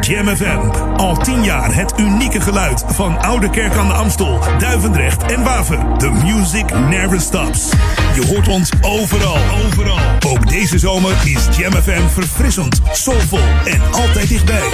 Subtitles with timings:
[0.00, 0.70] Jam FM.
[0.96, 5.78] Al tien jaar het unieke geluid van Oude Kerk aan de Amstel, Duivendrecht en Waver.
[5.98, 7.68] The music never stops.
[8.14, 9.98] Je hoort ons overal, overal.
[10.26, 14.68] Ook deze zomer is Jam FM verfrissend, soulvol en altijd dichtbij.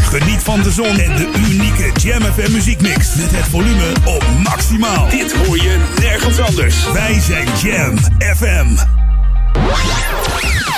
[0.00, 3.14] Geniet van de zon en de unieke Jam FM muziekmix.
[3.14, 5.08] Met het volume op maximaal.
[5.08, 6.92] Dit hoor je nergens anders.
[6.92, 7.96] Wij zijn Jam
[8.36, 8.76] FM.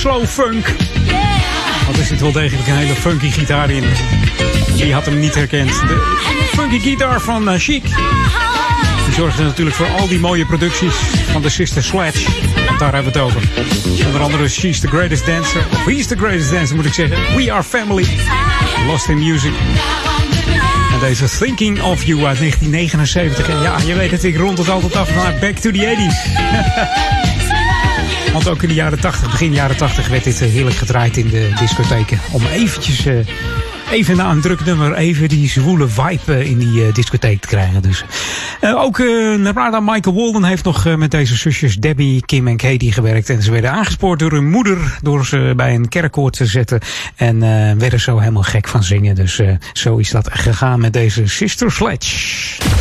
[0.00, 0.66] Slow funk.
[1.84, 3.84] Want er zit wel degelijk een hele funky gitaar in.
[4.76, 5.68] Wie had hem niet herkend?
[5.68, 7.82] De funky gitaar van uh, Chic.
[9.04, 10.94] Die zorgde natuurlijk voor al die mooie producties
[11.32, 12.30] van de Sister Sledge.
[12.66, 13.42] Want daar hebben we het over.
[14.06, 15.66] Onder andere She's the Greatest Dancer.
[15.72, 17.36] Of He's the Greatest Dancer moet ik zeggen.
[17.36, 18.06] We Are Family.
[18.86, 19.52] Lost in Music.
[20.92, 23.48] En deze Thinking of You uit 1979.
[23.48, 27.28] En ja, je weet het, ik rond het altijd af naar Back to the 80s.
[28.32, 31.28] Want ook in de jaren 80, begin jaren 80 werd dit eh, heerlijk gedraaid in
[31.28, 32.20] de discotheken.
[32.32, 33.16] Om eventjes eh,
[33.90, 37.82] even na een druk nummer even die zwoele vibe eh, in die discotheek te krijgen.
[37.82, 38.04] Dus.
[38.60, 38.98] Ook
[39.38, 43.30] Narada Michael Walden heeft nog met deze zusjes Debbie, Kim en Katie gewerkt.
[43.30, 46.80] En ze werden aangespoord door hun moeder door ze bij een kerkkoord te zetten.
[47.16, 47.38] En
[47.78, 49.14] werden zo helemaal gek van zingen.
[49.14, 49.40] Dus
[49.72, 52.16] zo is dat gegaan met deze Sister Sledge.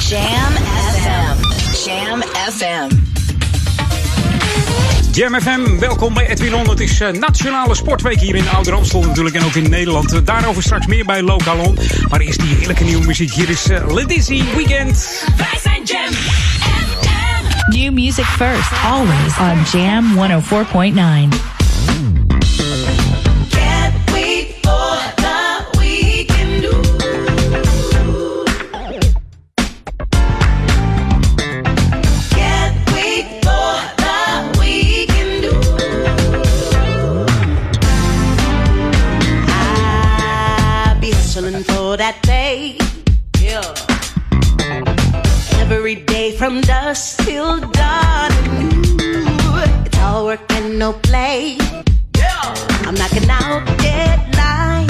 [0.10, 0.54] Jam
[0.94, 1.90] FM.
[1.90, 2.22] Jam
[2.52, 3.19] FM.
[5.20, 6.70] Jam FM, welkom bij Edwin On.
[6.70, 10.14] Het is uh, Nationale Sportweek hier in Ouder Amstel natuurlijk en ook in Nederland.
[10.14, 11.78] Uh, daarover straks meer bij Lokalon.
[12.10, 13.32] Maar eerst die heerlijke nieuwe muziek.
[13.32, 15.24] Hier is uh, Ledizzy Weekend.
[15.38, 17.78] Wij zijn Jam FM.
[17.78, 20.18] New music first, always on Jam
[21.34, 21.59] 104.9.
[46.40, 48.32] from dusk till dawn.
[48.62, 51.58] Ooh, it's all work and no play.
[52.16, 52.56] Yeah.
[52.88, 54.89] I'm knocking out deadlines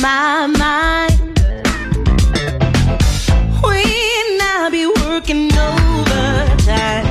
[0.00, 1.18] my mind.
[3.62, 7.06] When I be working overtime,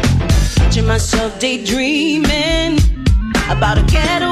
[0.55, 2.79] catching myself daydreaming
[3.49, 4.28] about a getaway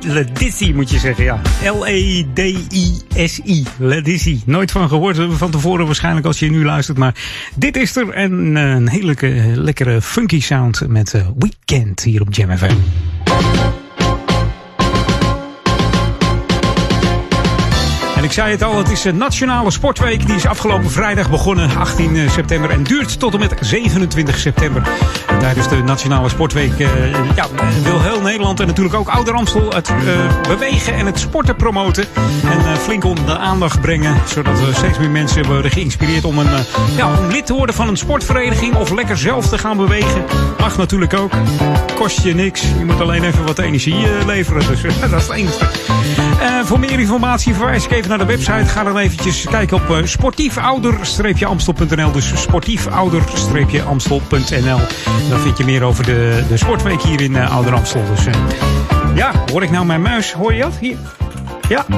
[0.00, 1.40] Ledizzy moet je zeggen, ja.
[1.72, 3.66] L-E-D-I-S-I.
[4.46, 6.98] Nooit van gehoord van tevoren waarschijnlijk als je nu luistert.
[6.98, 7.14] Maar
[7.54, 9.14] dit is er en uh, een hele
[9.54, 12.74] lekkere funky sound met Weekend hier op Jam FM.
[18.30, 20.26] Ik zei het al, het is een nationale sportweek.
[20.26, 22.70] Die is afgelopen vrijdag begonnen, 18 september.
[22.70, 24.82] En duurt tot en met 27 september.
[25.26, 26.88] En tijdens de nationale sportweek uh,
[27.34, 27.46] ja,
[27.82, 29.96] wil heel Nederland en natuurlijk ook Ouder Amstel het uh,
[30.48, 32.06] bewegen en het sporten promoten.
[32.44, 34.16] En flink onder de aandacht brengen.
[34.26, 36.64] Zodat we steeds meer mensen worden geïnspireerd om, een,
[36.96, 38.74] ja, om lid te worden van een sportvereniging.
[38.74, 40.24] Of lekker zelf te gaan bewegen.
[40.58, 41.32] Mag natuurlijk ook.
[41.94, 42.62] Kost je niks.
[42.78, 44.66] Je moet alleen even wat energie leveren.
[44.66, 46.29] Dus dat is het enige.
[46.64, 48.64] Voor meer informatie verwijs ik even naar de website.
[48.64, 52.12] Ga dan eventjes kijken op uh, sportiefouder-amstel.nl.
[52.12, 54.78] Dus sportiefouder-amstel.nl.
[55.28, 58.02] Dan vind je meer over de, de sportweek hier in uh, Ouder Amstel.
[58.14, 58.24] Dus
[59.14, 60.32] ja, hoor ik nou mijn muis?
[60.32, 60.74] Hoor je dat?
[60.80, 60.96] Hier.
[61.68, 61.84] Ja.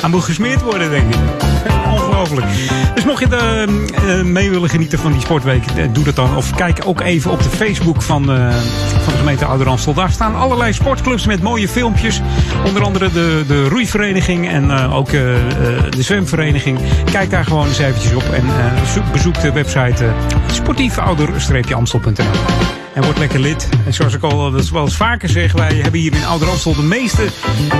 [0.00, 1.53] Hij moet gesmeerd worden, denk ik.
[1.92, 2.46] Ongelooflijk.
[2.94, 3.66] Dus mocht je
[4.06, 6.36] uh, mee willen genieten van die sportweek, doe dat dan.
[6.36, 9.94] Of kijk ook even op de Facebook van, van de gemeente Ouder Amstel.
[9.94, 12.20] Daar staan allerlei sportclubs met mooie filmpjes.
[12.66, 16.78] Onder andere de, de roeivereniging en ook de zwemvereniging.
[17.10, 18.44] Kijk daar gewoon eens eventjes op en
[18.92, 20.04] zoek, bezoek de website
[20.46, 22.73] sportiefouder-amstel.nl.
[22.94, 23.68] En word lekker lid.
[23.86, 26.82] En zoals ik al wel eens vaker zeg, wij hebben hier in Ouder Amstel de
[26.82, 27.26] meeste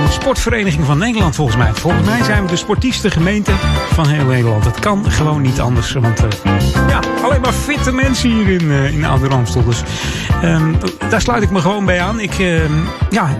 [0.09, 1.73] sportverenigingen van Nederland volgens mij.
[1.73, 3.51] Volgens mij zijn we de sportiefste gemeente
[3.93, 4.65] van heel Nederland.
[4.65, 5.93] Het kan gewoon niet anders.
[5.93, 6.29] Want uh,
[6.89, 9.05] ja, alleen maar fitte mensen hier in, uh, in.
[9.65, 9.83] Dus
[10.43, 10.77] um,
[11.09, 12.19] daar sluit ik me gewoon bij aan.
[12.19, 12.59] Ik, uh,
[13.09, 13.37] ja,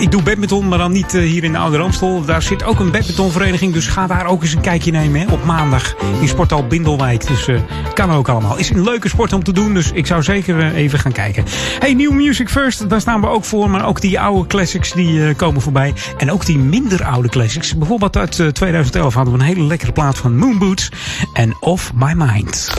[0.00, 2.24] ik doe badminton, maar dan niet hier in Ouder Amstel.
[2.24, 3.72] Daar zit ook een badmintonvereniging.
[3.72, 7.26] Dus ga daar ook eens een kijkje nemen hè, op maandag in Sporthal Bindelwijk.
[7.26, 7.48] Dus
[7.94, 8.56] kan ook allemaal.
[8.56, 9.74] Is een leuke sport om te doen.
[9.74, 11.44] Dus ik zou zeker even gaan kijken.
[11.78, 13.70] Hey, New Music First, daar staan we ook voor.
[13.70, 15.94] Maar ook die oude classics die uh, komen voorbij.
[16.16, 17.76] En ook die minder oude classics.
[17.76, 20.88] Bijvoorbeeld uit uh, 2011 hadden we een hele lekkere plaat van Moonboots.
[21.32, 22.74] En Off My Mind.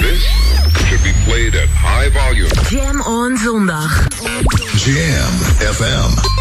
[0.00, 0.28] This
[0.86, 2.48] should be played at high volume.
[2.68, 4.06] Jam on zondag.
[4.84, 5.32] Jam
[5.72, 6.35] FM.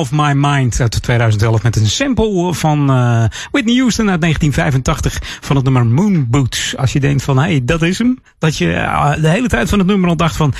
[0.00, 5.56] Off My Mind uit 2011 met een sample van uh, Whitney Houston uit 1985 van
[5.56, 6.74] het nummer Moonboot.
[6.76, 8.18] Als je denkt van, hé, hey, dat is hem.
[8.38, 10.54] Dat je uh, de hele tijd van het nummer al dacht van,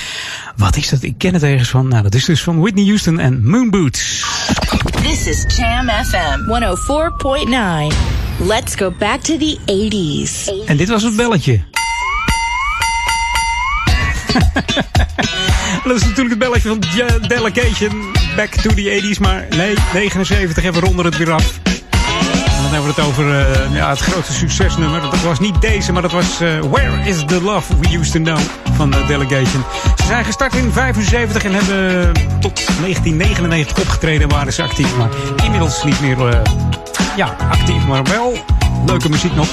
[0.57, 1.03] wat is dat?
[1.03, 1.89] Ik ken het ergens van.
[1.89, 3.93] Nou, dat is dus van Whitney Houston en Moonboot.
[5.03, 6.41] This is Jam FM
[7.91, 7.97] 104.9.
[8.47, 10.67] Let's go back to the 80s.
[10.67, 11.61] En dit was het belletje.
[15.85, 16.83] dat is natuurlijk het belletje van
[17.29, 18.13] Delegation.
[18.37, 21.61] Back to the 80s, maar nee, 79 en we ronden het weer af.
[22.61, 25.01] En dan hebben we het over uh, ja, het grootste succesnummer.
[25.01, 28.21] Dat was niet deze, maar dat was uh, Where is the Love We Used to
[28.21, 28.39] Know
[28.77, 29.65] van uh, Delegation.
[29.97, 34.97] Ze zijn gestart in 75 en hebben tot 1999 opgetreden waren ze actief.
[34.97, 35.09] Maar
[35.45, 36.43] inmiddels niet meer
[37.17, 38.45] ja, actief, maar wel
[38.87, 39.49] leuke muziek nog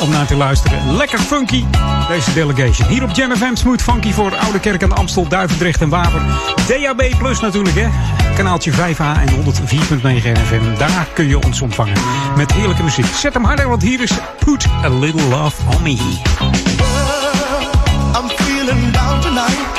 [0.00, 0.96] om naar te luisteren.
[0.96, 1.64] Lekker funky,
[2.08, 2.88] deze delegation.
[2.88, 6.20] Hier op Jam FM, smooth funky voor Oude Kerk aan Amstel, Duivendrecht en Waver.
[6.68, 7.88] DAB Plus natuurlijk, hè.
[8.36, 10.78] Kanaaltje 5A en 104.9 FM.
[10.78, 11.96] Daar kun je ons ontvangen
[12.36, 13.06] met heerlijke muziek.
[13.06, 14.12] Zet hem harder, want hier is
[14.44, 15.96] Put a Little Love on Me.
[18.14, 19.69] I'm feeling down tonight.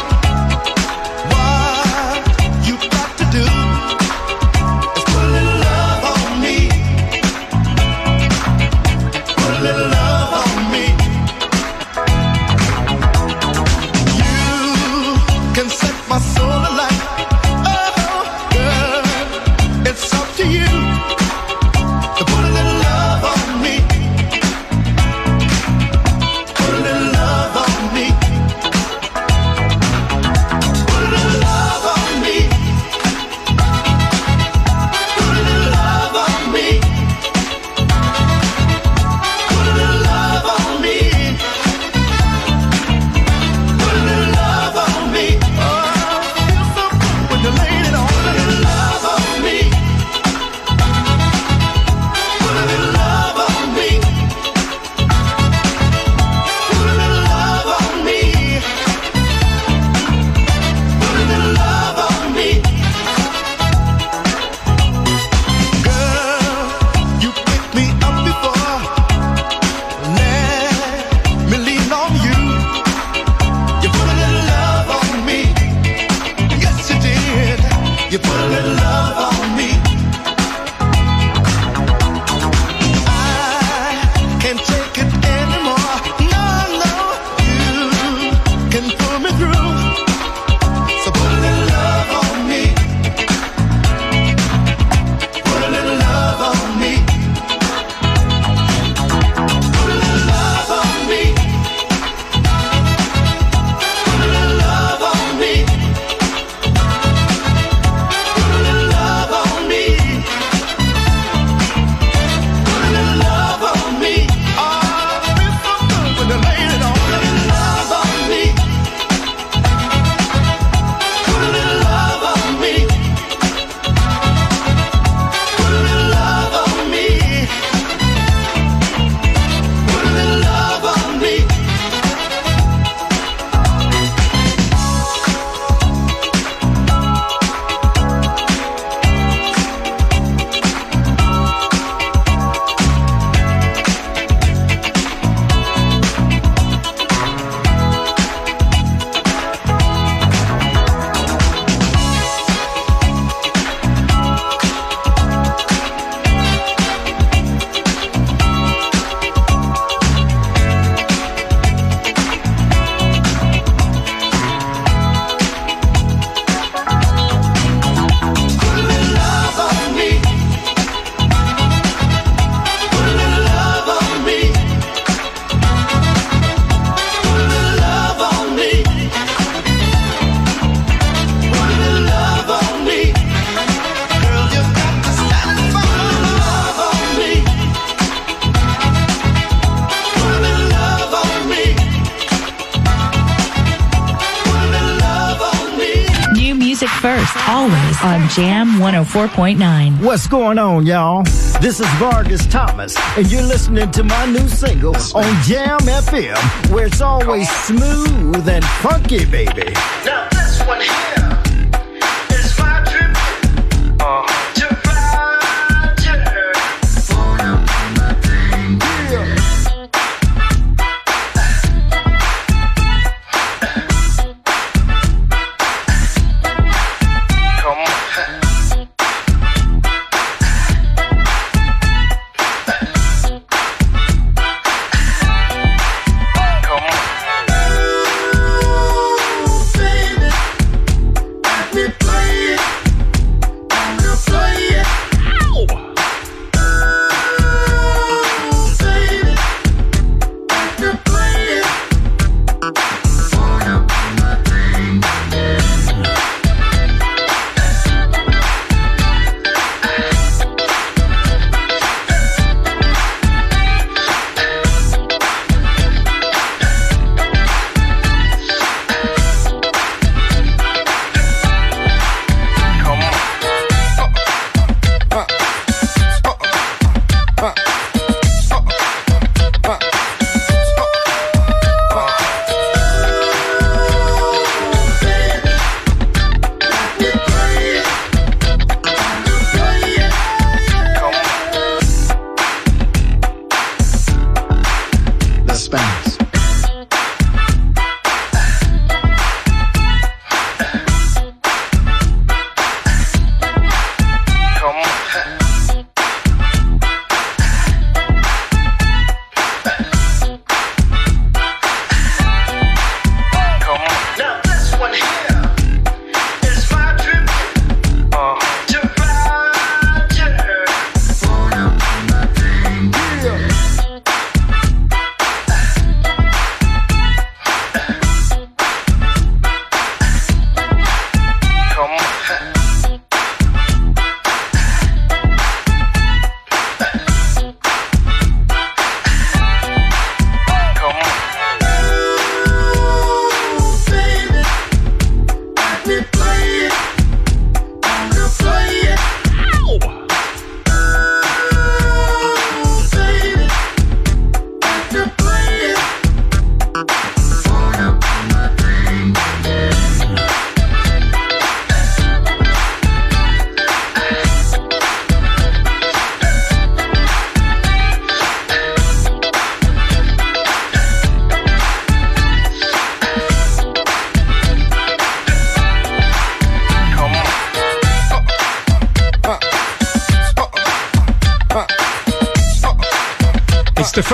[199.12, 200.06] 104.9.
[200.06, 201.24] What's going on, y'all?
[201.60, 206.86] This is Vargas Thomas, and you're listening to my new single on Jam FM, where
[206.86, 209.74] it's always smooth and funky, baby.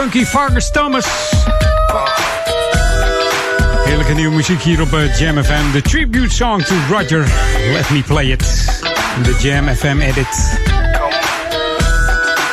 [0.09, 0.25] Funky
[0.71, 1.05] Thomas.
[3.85, 5.71] Heerlijke nieuwe muziek hier op eh, Jam FM.
[5.71, 7.25] De tribute song to Roger.
[7.73, 8.39] Let me play it.
[9.23, 10.59] De Jam FM edit.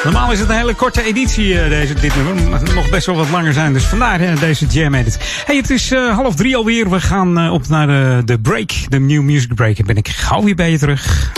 [0.05, 2.61] Normaal is het een hele korte editie, eh, deze, dit nummer.
[2.61, 5.19] Het best wel wat langer zijn, dus vandaar hè, deze Jam Edit.
[5.47, 6.91] Hey, het is half drie alweer.
[6.91, 9.79] We gaan op naar de, de break, de New Music Break.
[9.79, 11.33] En ben ik gauw weer bij je terug.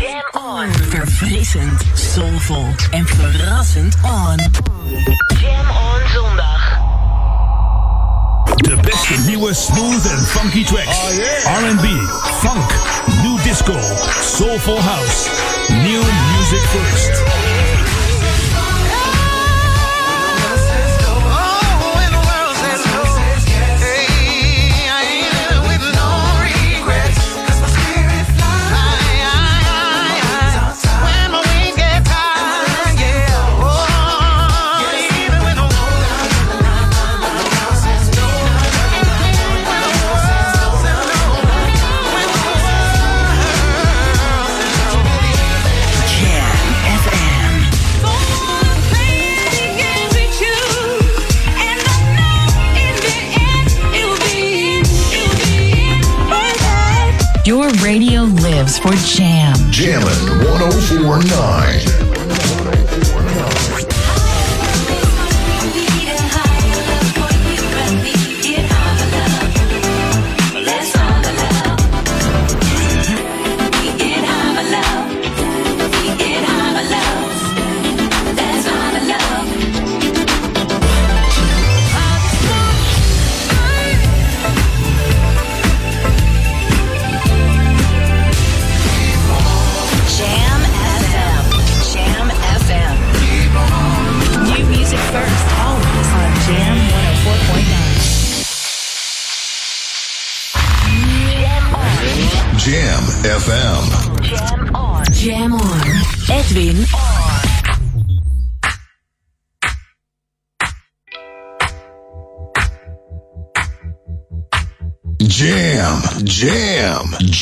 [0.00, 0.72] Jam on.
[0.88, 4.65] Verfrissend, soulvol en verrassend on.
[9.14, 10.98] Nieuwe smooth en funky tracks.
[10.98, 11.70] Oh, yeah.
[11.70, 11.86] R&B,
[12.40, 12.70] funk,
[13.22, 13.78] new disco,
[14.20, 15.28] soulful house.
[15.68, 16.02] New
[16.34, 17.45] music first.
[58.86, 59.54] For Jam.
[59.72, 60.06] Jammin'
[60.60, 61.95] 1049.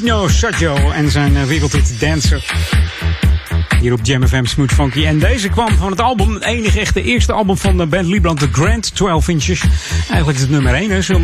[0.00, 2.44] Dino Saggio en zijn uh, wereldhit Dancer.
[3.80, 5.04] Hier op Jam FM Smooth Funky.
[5.04, 8.38] En deze kwam van het album, het enige echte eerste album van de band Librand,
[8.38, 9.60] The Grand 12 Inches.
[10.08, 11.22] Eigenlijk is het nummer 1, hè, zullen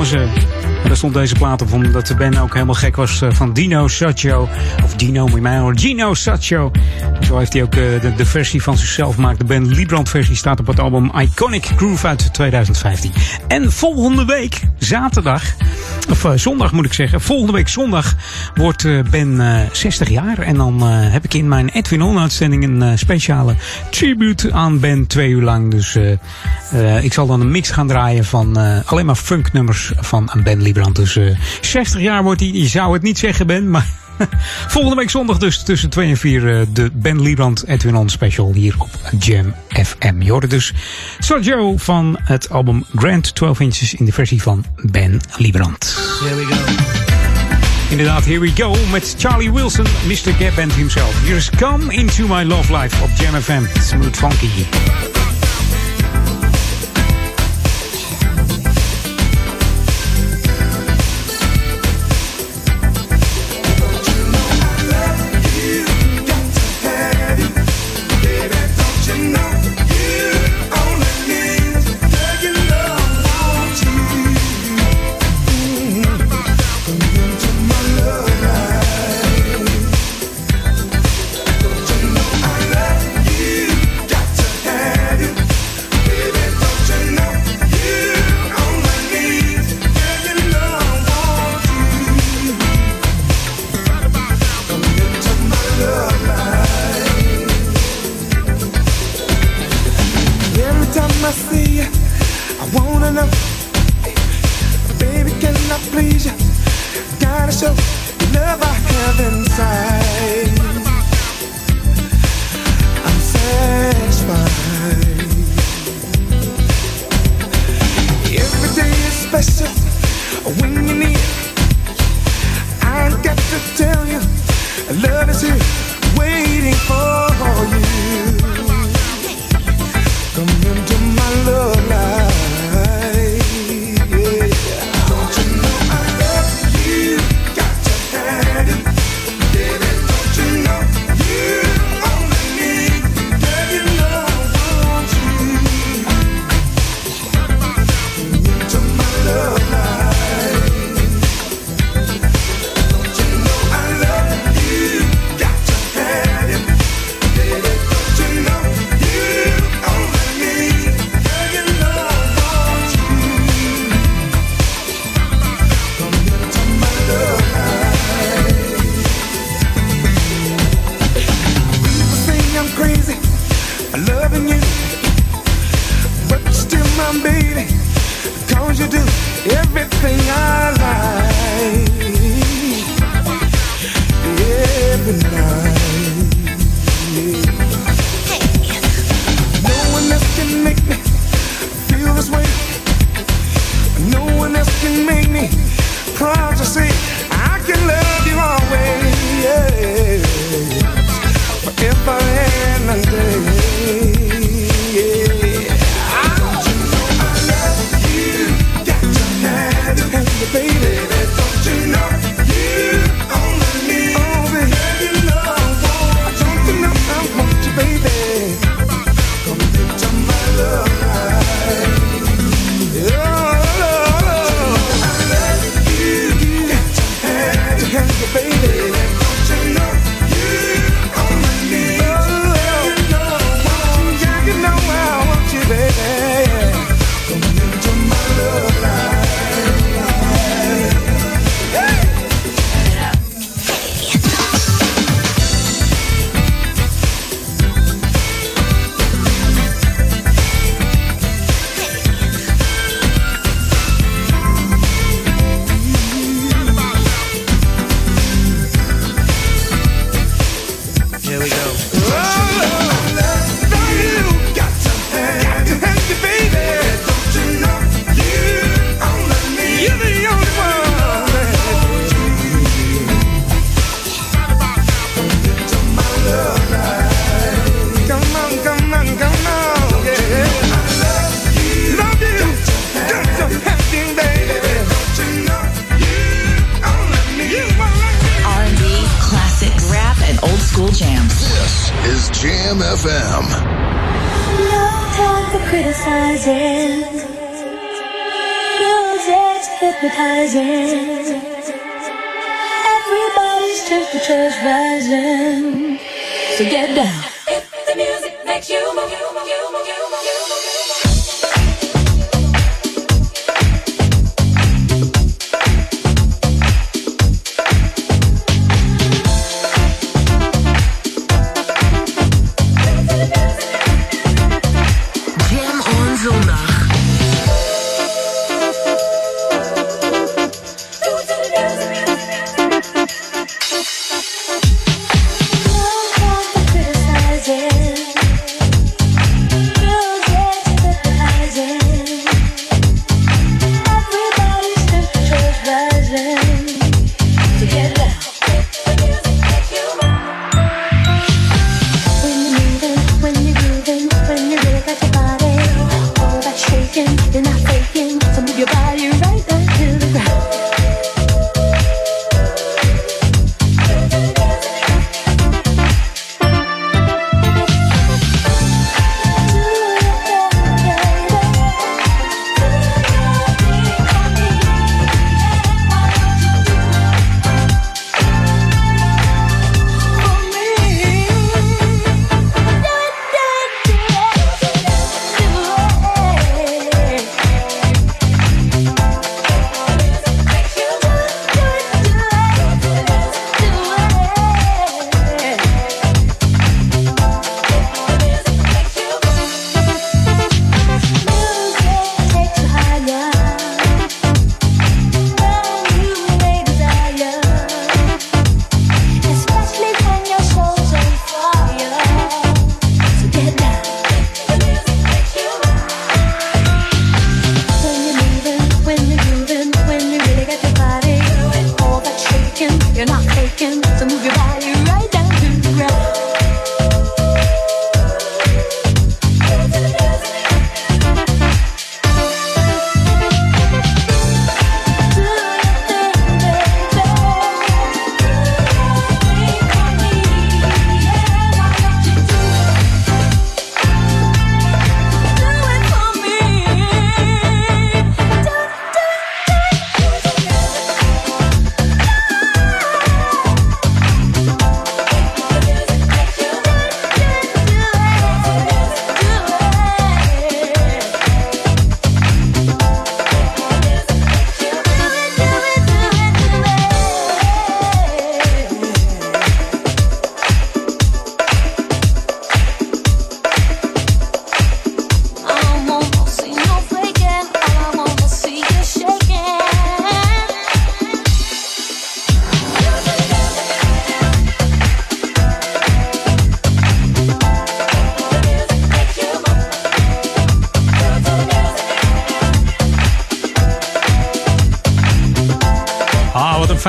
[0.86, 3.88] daar stond deze plaat op, omdat de band ook helemaal gek was uh, van Dino
[3.88, 4.48] Saggio.
[4.84, 5.78] Of Dino, moet mij horen.
[5.78, 6.70] Gino Saggio.
[7.20, 9.38] Zo heeft hij ook uh, de, versie van zichzelf gemaakt.
[9.38, 13.12] De band Librand versie staat op het album Iconic Groove uit 2015.
[13.48, 15.42] En volgende week, zaterdag,
[16.10, 17.20] of uh, zondag moet ik zeggen.
[17.20, 18.14] Volgende week zondag
[18.54, 20.38] wordt Ben 60 jaar.
[20.38, 23.54] En dan heb ik in mijn Edwin On een speciale
[23.90, 25.70] tribute aan Ben twee uur lang.
[25.70, 25.98] Dus
[27.02, 30.96] ik zal dan een mix gaan draaien van alleen maar funknummers van Ben Librand.
[30.96, 31.18] Dus
[31.60, 32.50] 60 jaar wordt hij.
[32.52, 33.86] Je zou het niet zeggen Ben, maar...
[34.68, 38.52] Volgende week zondag dus tussen 2 en 4 uh, de Ben Liebrand Edwin On special
[38.52, 40.22] hier op Jam FM.
[40.22, 40.72] Je dus
[41.18, 45.96] Sergio van het album Grand 12 Inches in de versie van Ben Liebrand.
[47.90, 50.32] Inderdaad, here we go met Charlie Wilson, Mr.
[50.38, 51.14] Gap Band himself.
[51.24, 53.80] Here's Come Into My Love Life op Jam FM.
[53.80, 55.15] Smooth Funky.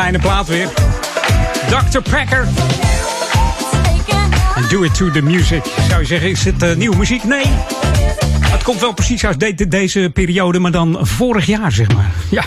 [0.08, 0.70] Fijne plaat weer.
[1.70, 2.10] Dr.
[2.10, 2.48] Packer.
[4.70, 5.64] Do It To The Music.
[5.88, 7.24] Zou je zeggen, is het eh, nieuwe muziek?
[7.24, 7.46] Nee.
[8.42, 12.12] Het komt wel precies uit de- deze periode, maar dan vorig jaar, zeg maar.
[12.30, 12.44] Ja.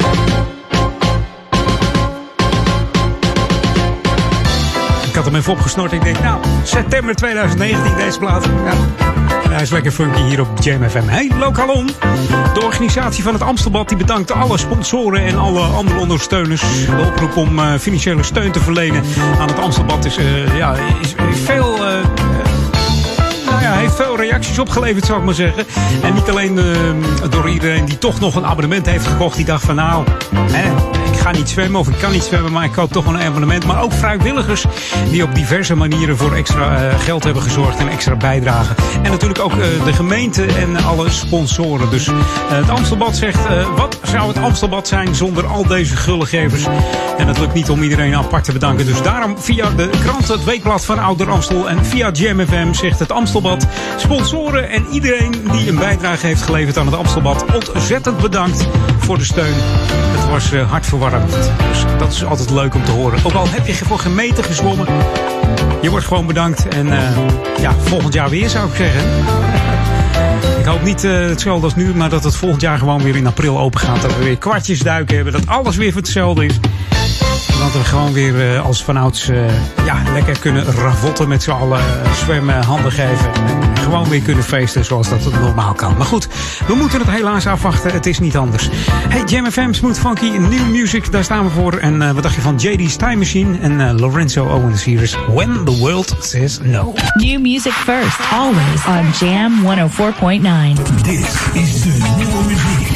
[5.21, 5.93] Had hem even opgesnort.
[5.93, 8.45] Ik denk, nou, september 2019 deze plaat.
[8.45, 8.73] Ja.
[9.51, 11.07] Hij is lekker funky hier op Jam FM.
[11.07, 11.91] Hey, Lokalon.
[12.55, 16.61] De organisatie van het Amstelbad die bedankt alle sponsoren en alle andere ondersteuners.
[16.61, 19.05] De oproep om eh, financiële steun te verlenen
[19.39, 21.87] aan het Amstelbad is, eh, ja, is, veel...
[21.87, 22.05] eh,
[23.47, 25.67] nou ja, heeft veel reacties opgeleverd, zou ik maar zeggen.
[26.03, 26.61] En niet alleen
[27.31, 29.37] door iedereen die toch nog een abonnement heeft gekocht.
[29.37, 30.05] Die dacht van nou,
[30.35, 30.90] hè,
[31.21, 33.67] ga niet zwemmen of ik kan niet zwemmen, maar ik koop toch een abonnement.
[33.67, 34.65] Maar ook vrijwilligers
[35.11, 38.77] die op diverse manieren voor extra eh, geld hebben gezorgd en extra bijdragen.
[39.03, 41.91] En natuurlijk ook eh, de gemeente en alle sponsoren.
[41.91, 42.15] Dus eh,
[42.49, 43.39] het Amstelbad zegt,
[43.77, 46.67] wat zou het Amstelbad zijn zonder al deze gullegevers?
[47.19, 48.87] En het lukt niet om iedereen apart te bedanken.
[48.87, 52.99] Dus daarom via de krant, het weekblad van Ouder Amstel en via Jam FM zegt
[52.99, 53.67] het Amstelbad.
[53.97, 57.45] Sponsoren en iedereen die een bijdrage heeft geleverd aan het Amstelbad.
[57.75, 58.67] Ontzettend bedankt
[58.99, 59.55] voor de steun.
[60.21, 60.71] Het was eh,
[61.69, 63.25] Dus dat is altijd leuk om te horen.
[63.25, 64.87] Ook al heb je voor geen meter gezwommen.
[65.83, 66.69] Je wordt gewoon bedankt.
[66.69, 67.17] En eh,
[67.61, 69.03] ja, volgend jaar weer zou ik zeggen.
[70.61, 73.27] Ik hoop niet eh, hetzelfde als nu, maar dat het volgend jaar gewoon weer in
[73.27, 74.03] april open gaat.
[74.03, 75.33] Dat we weer kwartjes duiken hebben.
[75.33, 76.61] Dat alles weer hetzelfde is.
[77.61, 79.39] Dat we gewoon weer uh, als vanouds uh,
[79.85, 81.79] ja, lekker kunnen ravotten met z'n allen.
[81.79, 83.33] Uh, zwemmen, handen geven.
[83.35, 85.97] En gewoon weer kunnen feesten zoals dat het normaal kan.
[85.97, 86.29] Maar goed,
[86.67, 87.93] we moeten het helaas afwachten.
[87.93, 88.69] Het is niet anders.
[89.09, 91.73] Hey, Jam FM, Smooth Funky, New Music, daar staan we voor.
[91.73, 95.79] En wat dacht je van JD's Time Machine en Lorenzo Owens hier is When the
[95.79, 96.93] World Says No.
[97.15, 101.03] New music first, always on Jam 104.9.
[101.03, 102.91] Dit is de nieuwe muziek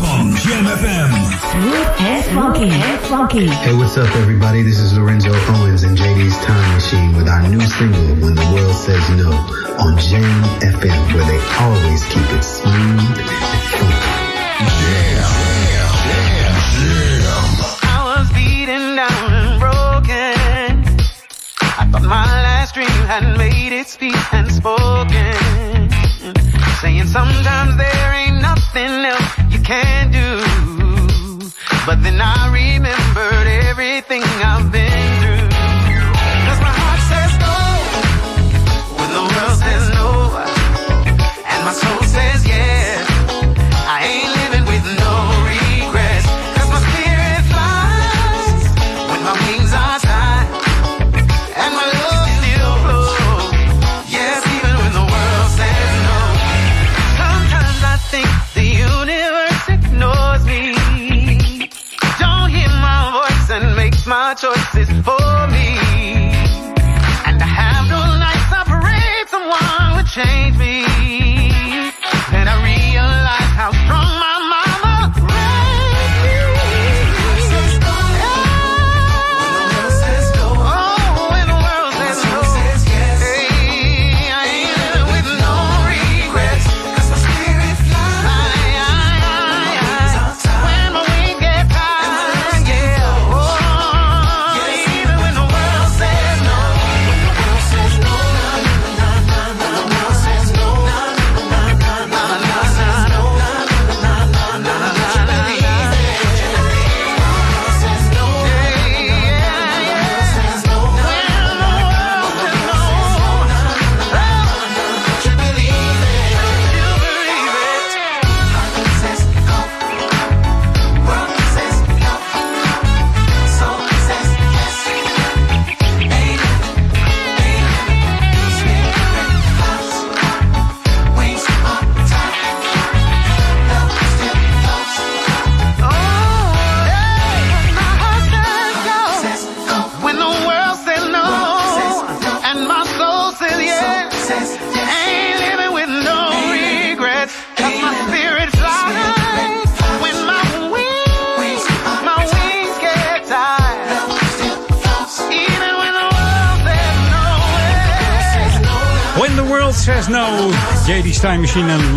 [0.00, 1.12] van Jam FM.
[1.50, 2.70] Smooth and funky.
[2.70, 3.48] And funky.
[3.48, 4.62] Hey, what's up, everybody?
[4.62, 8.74] This is Lorenzo Owens and JD's Time Machine with our new single, When the World
[8.74, 13.88] Says No, on Jam FM, where they always keep it smooth and funky.
[14.78, 15.24] Jam,
[16.04, 17.32] jam, jam.
[17.82, 20.96] I was beaten down and broken.
[21.60, 25.90] I thought my last dream had made its peace and spoken.
[26.80, 30.77] Saying sometimes there ain't nothing else you can do.
[31.86, 35.48] But then I remembered everything I've been through.
[36.46, 37.56] Cause my heart says no,
[38.98, 40.08] when the world says no.
[41.52, 43.07] And my soul says yes.
[64.40, 64.77] Choices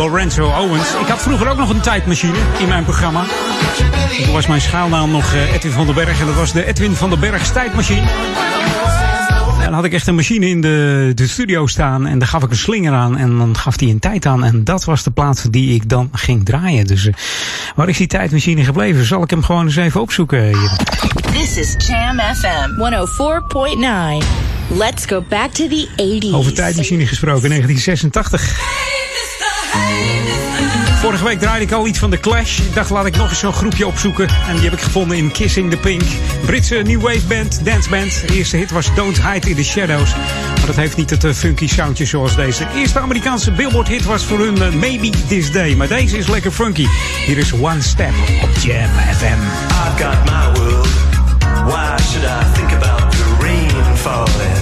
[0.02, 0.94] Lorenzo Owens.
[1.02, 3.24] Ik had vroeger ook nog een tijdmachine in mijn programma.
[4.24, 6.20] Toen was mijn schaalnaam nog eh, Edwin van den Berg.
[6.20, 8.08] En dat was de Edwin van den Bergs tijdmachine.
[9.58, 12.08] En dan had ik echt een machine in de, de studio staan.
[12.08, 13.18] En daar gaf ik een slinger aan.
[13.18, 14.44] En dan gaf hij een tijd aan.
[14.44, 16.86] En dat was de plaats die ik dan ging draaien.
[16.88, 17.14] Dus eh,
[17.76, 19.06] waar is die tijdmachine gebleven?
[19.06, 20.72] Zal ik hem gewoon eens even opzoeken hier.
[21.32, 22.70] This is Jam FM
[24.22, 24.26] 104.9.
[24.78, 26.34] Let's go back to the 80s.
[26.34, 28.81] Over tijdmachine gesproken, 1986.
[31.02, 32.60] Vorige week draaide ik al iets van The Clash.
[32.60, 34.28] Ik dacht, laat ik nog eens zo'n groepje opzoeken.
[34.48, 36.02] En die heb ik gevonden in Kissing the Pink.
[36.46, 38.28] Britse new wave band, danceband.
[38.28, 40.16] De eerste hit was Don't Hide in the Shadows.
[40.58, 42.64] Maar dat heeft niet het eh, funky soundje zoals deze.
[42.74, 45.76] De eerste Amerikaanse Billboard hit was voor hun eh, Maybe This Day.
[45.76, 46.88] Maar deze is lekker funky.
[47.26, 49.26] Hier is One Step op Jam FM.
[49.26, 50.88] I've got my world.
[51.66, 54.61] Why should I think about the rain falling?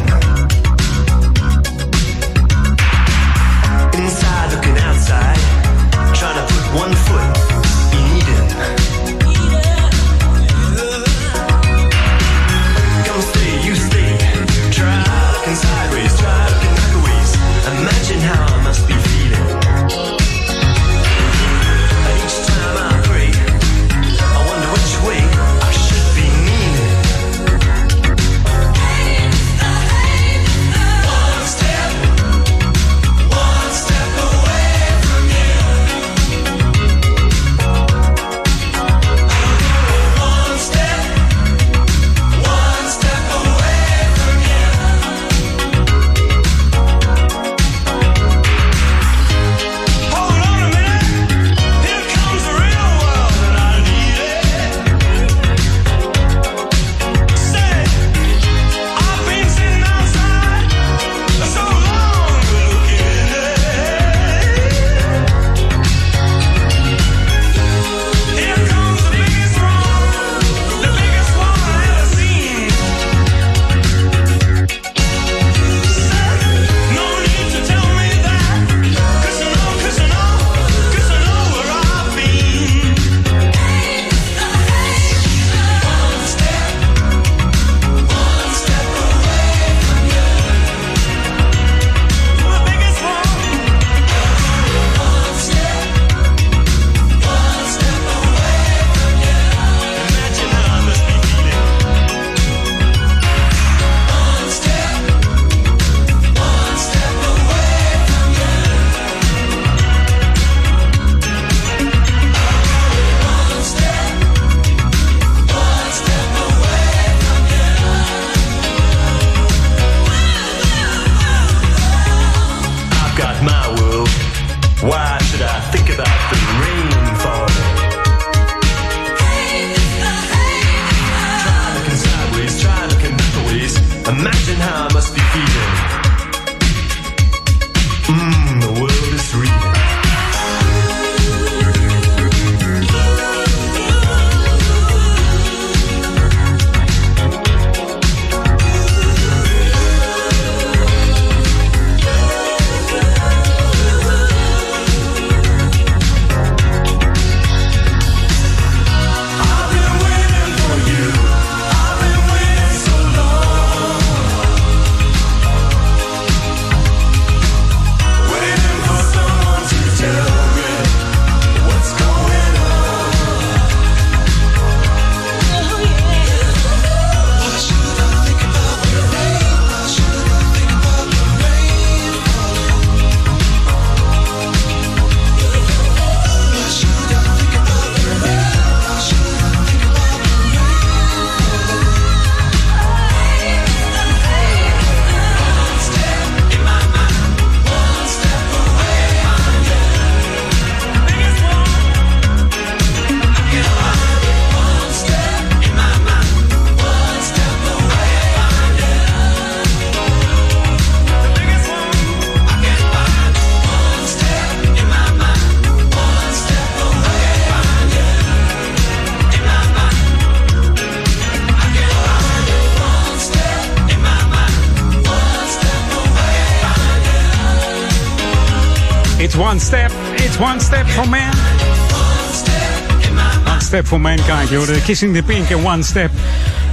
[233.79, 234.65] Step for mankind, joh.
[234.65, 236.11] De Kissing the Pink en One Step.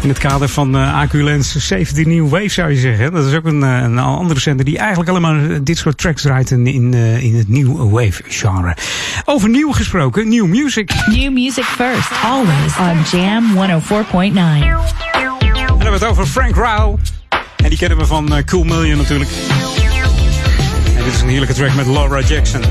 [0.02, 3.12] In het kader van uh, AQ-Lens 17 New Wave zou je zeggen.
[3.12, 6.50] Dat is ook een, uh, een andere zender die eigenlijk allemaal dit soort tracks draait
[6.50, 8.76] in, in, uh, in het New Wave genre.
[9.24, 10.92] Over nieuw gesproken, New Music.
[11.06, 13.56] New music first, always on Jam 104.9.
[13.56, 14.34] En
[15.66, 16.98] dan hebben het over Frank Rao.
[17.56, 19.30] En die kennen we van uh, Cool Million natuurlijk.
[20.96, 22.62] En dit is een heerlijke track met Laura Jackson.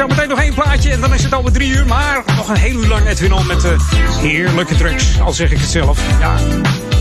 [0.00, 1.86] Zometeen nog één plaatje en dan is het alweer drie uur.
[1.86, 3.70] Maar nog een heel uur lang Edwin al met uh,
[4.20, 5.20] heerlijke tracks.
[5.20, 6.00] Al zeg ik het zelf.
[6.18, 6.36] Ja,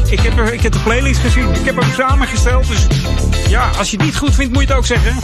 [0.10, 1.54] ik heb, ik heb de playlist gezien.
[1.54, 2.68] Ik heb hem samengesteld.
[2.68, 2.88] Dus
[3.48, 5.16] ja, als je het niet goed vindt, moet je het ook zeggen.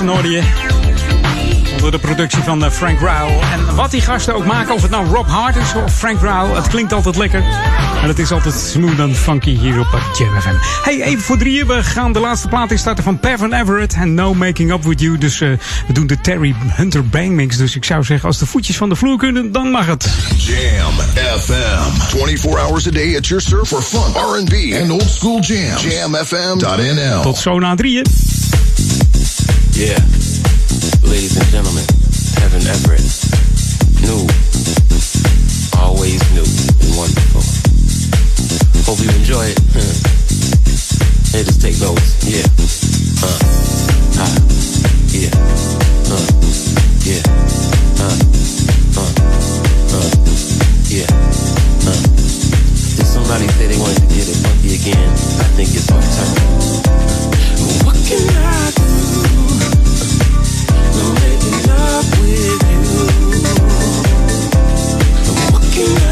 [0.00, 0.42] Jackson hoorde je.
[1.74, 3.40] Onder de productie van eh, Frank Rao.
[3.40, 6.54] En wat die gasten ook maken, of het nou Rob Hart is of Frank Rao,
[6.54, 7.42] het klinkt altijd lekker.
[8.02, 10.54] En het is altijd smooth en funky hier op eh, Jam FM.
[10.82, 11.66] Hey, even voor drieën.
[11.66, 15.18] We gaan de laatste plaat instarten van Pevin Everett en No Making Up With You.
[15.18, 17.56] Dus uh, we doen de Terry Hunter Bang Mix.
[17.56, 20.08] Dus ik zou zeggen, als de voetjes van de vloer kunnen, dan mag het.
[20.36, 20.92] Jam
[21.40, 21.90] FM.
[21.98, 25.82] 24 hours a day at your surf for fun, R&B, and old school jams.
[25.82, 27.22] JamFM.nl.
[27.22, 28.29] Tot zo na drieën.
[29.80, 29.96] Yeah.
[31.08, 31.80] Ladies and gentlemen,
[32.68, 33.00] Everett.
[34.04, 34.28] New.
[35.80, 37.40] Always new and wonderful.
[38.84, 39.56] Hope you enjoy it.
[41.32, 42.20] hey, just take notes.
[42.28, 42.44] Yeah.
[43.24, 43.40] Uh.
[44.20, 44.36] Ah.
[45.16, 45.32] Yeah.
[46.12, 46.28] Uh.
[47.08, 47.24] Yeah.
[48.04, 48.20] Uh.
[50.92, 51.08] Yeah.
[53.00, 55.08] Somebody say they wanted to get it funky again?
[55.40, 56.36] I think it's our turn.
[57.86, 58.49] What can I
[62.30, 62.80] with you.
[65.52, 66.09] What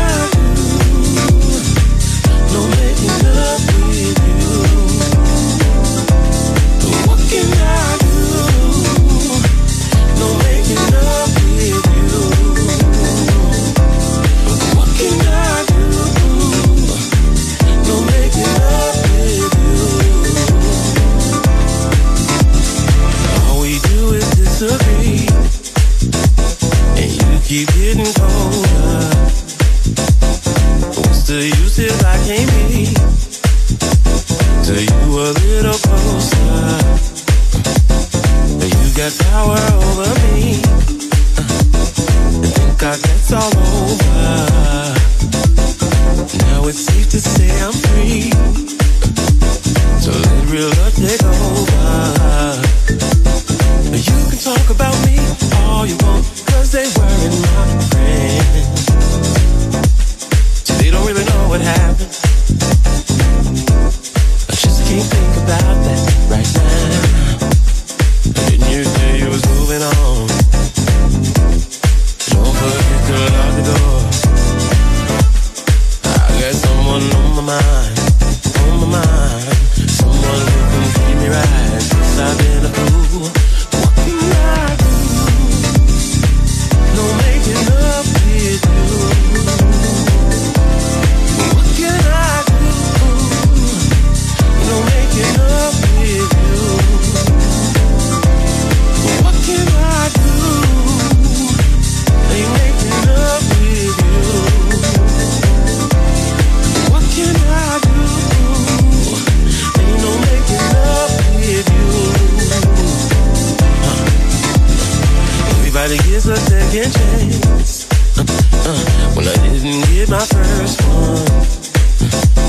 [119.99, 121.27] didn't my first one.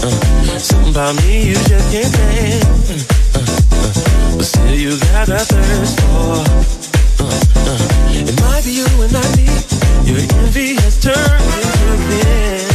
[0.06, 2.62] Uh, something about me you just can't stand.
[3.34, 6.46] Uh, uh, but still, you got a thirst for.
[7.18, 7.34] Uh,
[7.66, 9.50] uh, it might be you and not me.
[10.06, 11.18] Your envy has turned
[11.66, 12.70] into a.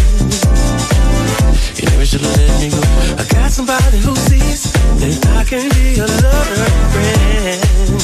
[1.79, 2.83] You never should have let me go.
[3.15, 7.95] I got somebody who sees that I can be a lover and friend.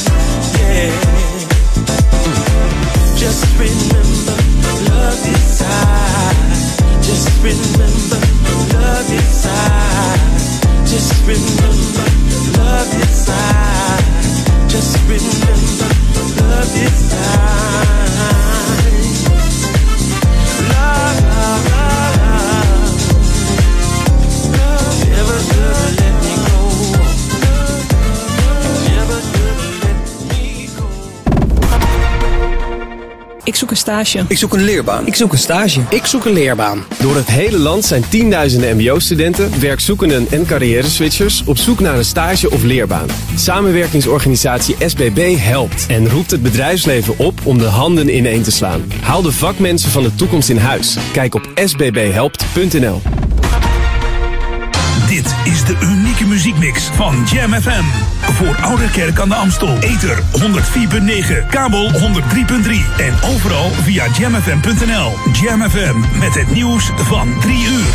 [0.55, 0.95] Yeah.
[2.31, 3.18] Mm.
[3.18, 4.39] Just remember,
[4.95, 6.00] love is inside.
[7.21, 8.16] Just remember,
[8.79, 10.21] love inside.
[10.87, 12.09] Just remember,
[12.57, 14.71] love inside.
[14.71, 15.91] Just remember,
[16.41, 16.71] love.
[17.11, 18.39] Love,
[33.77, 34.25] zoek een stage.
[34.29, 35.07] Ik zoek een leerbaan.
[35.07, 35.81] Ik zoek een stage.
[35.91, 36.85] Ik zoek een leerbaan.
[36.99, 42.51] Door het hele land zijn tienduizenden mbo-studenten, werkzoekenden en carrière-switchers op zoek naar een stage
[42.51, 43.07] of leerbaan.
[43.35, 48.93] Samenwerkingsorganisatie SBB helpt en roept het bedrijfsleven op om de handen ineen te slaan.
[49.01, 50.97] Haal de vakmensen van de toekomst in huis.
[51.12, 53.03] Kijk op sbbhelpt.nl.
[55.09, 58.10] Dit is de unieke muziekmix van Jam FM.
[58.41, 59.78] Voor Oude Kerk aan de Amstel.
[59.78, 61.99] Ether 104.9, kabel 103.3
[62.99, 65.12] en overal via jamfm.nl.
[65.43, 67.93] Jam FM met het nieuws van 3 uur.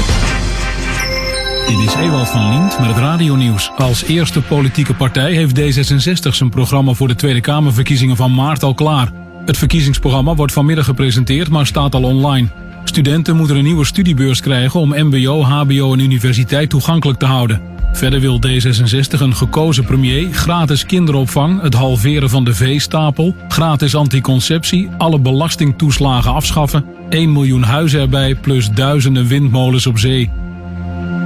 [1.67, 3.71] Dit is Ewald van Lient met het radionieuws.
[3.77, 8.73] Als eerste politieke partij heeft D66 zijn programma voor de Tweede Kamerverkiezingen van maart al
[8.73, 9.11] klaar.
[9.45, 12.47] Het verkiezingsprogramma wordt vanmiddag gepresenteerd, maar staat al online.
[12.83, 17.74] Studenten moeten een nieuwe studiebeurs krijgen om mbo, hbo en universiteit toegankelijk te houden.
[17.95, 24.89] Verder wil D66 een gekozen premier, gratis kinderopvang, het halveren van de veestapel, gratis anticonceptie,
[24.97, 30.29] alle belastingtoeslagen afschaffen, 1 miljoen huizen erbij plus duizenden windmolens op zee.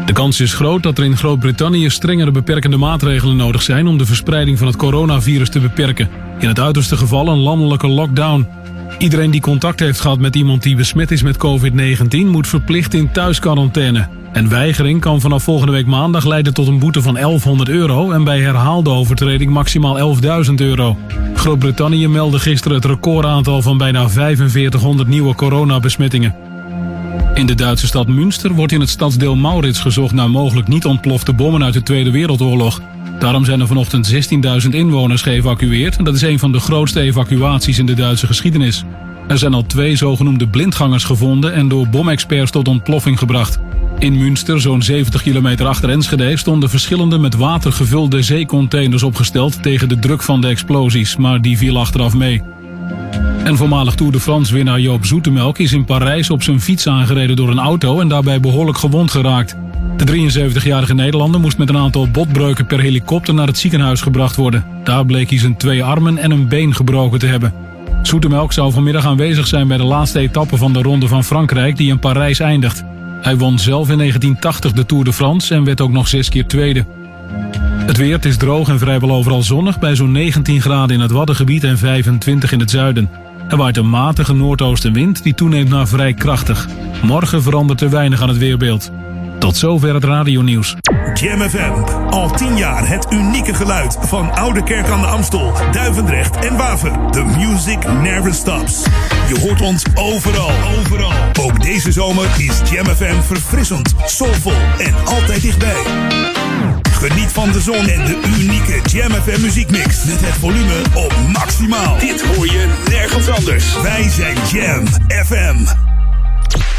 [0.06, 4.06] De kans is groot dat er in Groot-Brittannië strengere beperkende maatregelen nodig zijn om de
[4.06, 6.10] verspreiding van het coronavirus te beperken.
[6.40, 8.48] In het uiterste geval een landelijke lockdown.
[8.98, 13.12] Iedereen die contact heeft gehad met iemand die besmet is met COVID-19 moet verplicht in
[13.12, 14.19] thuisquarantaine.
[14.32, 18.24] En weigering kan vanaf volgende week maandag leiden tot een boete van 1100 euro en
[18.24, 20.16] bij herhaalde overtreding maximaal
[20.46, 20.98] 11.000 euro.
[21.34, 26.36] Groot-Brittannië meldde gisteren het recordaantal van bijna 4500 nieuwe coronabesmettingen.
[27.34, 31.34] In de Duitse stad Münster wordt in het stadsdeel Maurits gezocht naar mogelijk niet ontplofte
[31.34, 32.82] bommen uit de Tweede Wereldoorlog.
[33.20, 34.14] Daarom zijn er vanochtend
[34.64, 38.84] 16.000 inwoners geëvacueerd en dat is een van de grootste evacuaties in de Duitse geschiedenis.
[39.28, 43.60] Er zijn al twee zogenoemde blindgangers gevonden en door bomexperts tot ontploffing gebracht.
[44.00, 49.90] In Münster, zo'n 70 kilometer achter Enschede, stonden verschillende met water gevulde zeecontainers opgesteld tegen
[49.90, 52.42] de druk van de explosies, maar die viel achteraf mee.
[53.44, 57.36] En voormalig Tour de France winnaar Joop Zoetemelk is in Parijs op zijn fiets aangereden
[57.36, 59.56] door een auto en daarbij behoorlijk gewond geraakt.
[59.98, 64.66] De 73-jarige Nederlander moest met een aantal botbreuken per helikopter naar het ziekenhuis gebracht worden.
[64.84, 67.54] Daar bleek hij zijn twee armen en een been gebroken te hebben.
[68.02, 71.90] Zoetemelk zou vanmiddag aanwezig zijn bij de laatste etappe van de Ronde van Frankrijk die
[71.90, 72.84] in Parijs eindigt.
[73.22, 76.48] Hij won zelf in 1980 de Tour de France en werd ook nog zes keer
[76.48, 76.86] tweede.
[77.90, 81.64] Het weer is droog en vrijwel overal zonnig bij zo'n 19 graden in het Waddengebied
[81.64, 83.10] en 25 in het zuiden.
[83.50, 86.68] Er waait een matige noordoostenwind die toeneemt naar vrij krachtig.
[87.04, 88.92] Morgen verandert er weinig aan het weerbeeld.
[89.40, 90.76] Tot zover het radionieuws.
[91.14, 91.72] Jam FM.
[92.10, 96.92] Al tien jaar het unieke geluid van Oude Kerk aan de Amstel, Duivendrecht en Waver.
[97.12, 98.84] The music never stops.
[99.28, 101.12] Je hoort ons overal, overal.
[101.40, 105.82] Ook Deze zomer is Jam FM verfrissend, soulvol en altijd dichtbij.
[106.92, 110.04] Geniet van de zon en de unieke Jam FM muziekmix.
[110.04, 111.98] Met het volume op maximaal.
[112.00, 113.82] Dit hoor je nergens anders.
[113.82, 114.86] Wij zijn Jam
[115.26, 115.58] FM.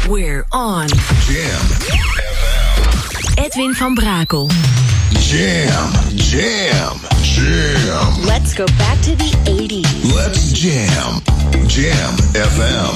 [0.07, 0.87] We're on.
[1.27, 2.50] Jam.
[3.41, 4.47] Edwin van Brakel.
[5.19, 5.91] Jam.
[6.15, 6.97] Jam.
[7.21, 8.25] Jam.
[8.25, 10.15] Let's go back to the 80s.
[10.15, 11.21] Let's jam.
[11.67, 12.93] Jam FM.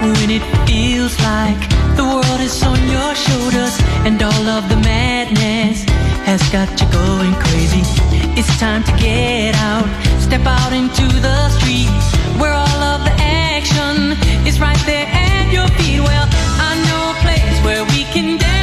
[0.00, 5.84] When it feels like the world is on your shoulders and all of the madness
[6.24, 8.21] has got you going crazy.
[8.34, 9.86] It's time to get out,
[10.18, 11.90] step out into the street
[12.40, 14.12] where all of the action
[14.46, 16.00] is right there at your feet.
[16.00, 18.61] Well, I know a place where we can dance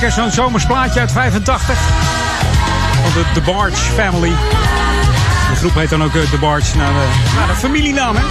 [0.00, 1.78] lekker zo'n zomers uit 85.
[3.02, 4.32] Van de The Barge Family.
[5.50, 8.22] De groep heet dan ook eh, The Barge naar de, naar de familienaam, hè?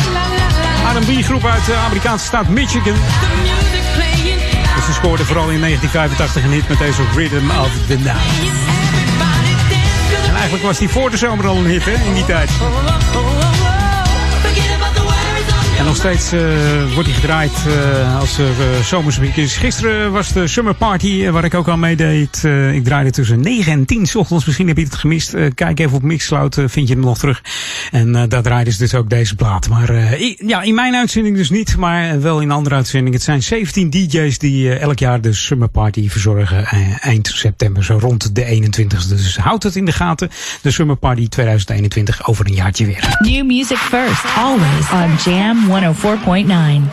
[0.99, 2.95] R&B groep uit de Amerikaanse staat Michigan.
[4.75, 8.21] Dus ze scoorden vooral in 1985 een hit met deze Rhythm of the Night.
[10.27, 12.49] En eigenlijk was die voor de zomer al een hit, hè, in die tijd.
[15.77, 18.45] En nog steeds eh, wordt hij gedraaid eh, als uh,
[18.83, 19.57] zomersmuziek is.
[19.57, 22.43] Gisteren was de Summer Party waar ik ook aan meedeed.
[22.73, 24.45] Ik draaide tussen 9 en 10 's ochtends.
[24.45, 25.35] Misschien heb je het gemist.
[25.55, 27.41] Kijk even op Mixcloud, vind je hem nog terug.
[27.91, 29.69] En eh, daar draaiden ze dus ook deze plaat.
[29.69, 33.13] Maar eh, i- ja, in mijn uitzending dus niet, maar wel in andere uitzendingen.
[33.13, 36.65] Het zijn 17 DJ's die eh, elk jaar de Summer Party verzorgen.
[36.65, 39.07] eh, eind september, zo rond de 21ste.
[39.09, 40.29] Dus houd het in de gaten.
[40.61, 43.15] De Summer Party 2021 over een jaartje weer.
[43.19, 46.89] New music first, always on Jam 104.9.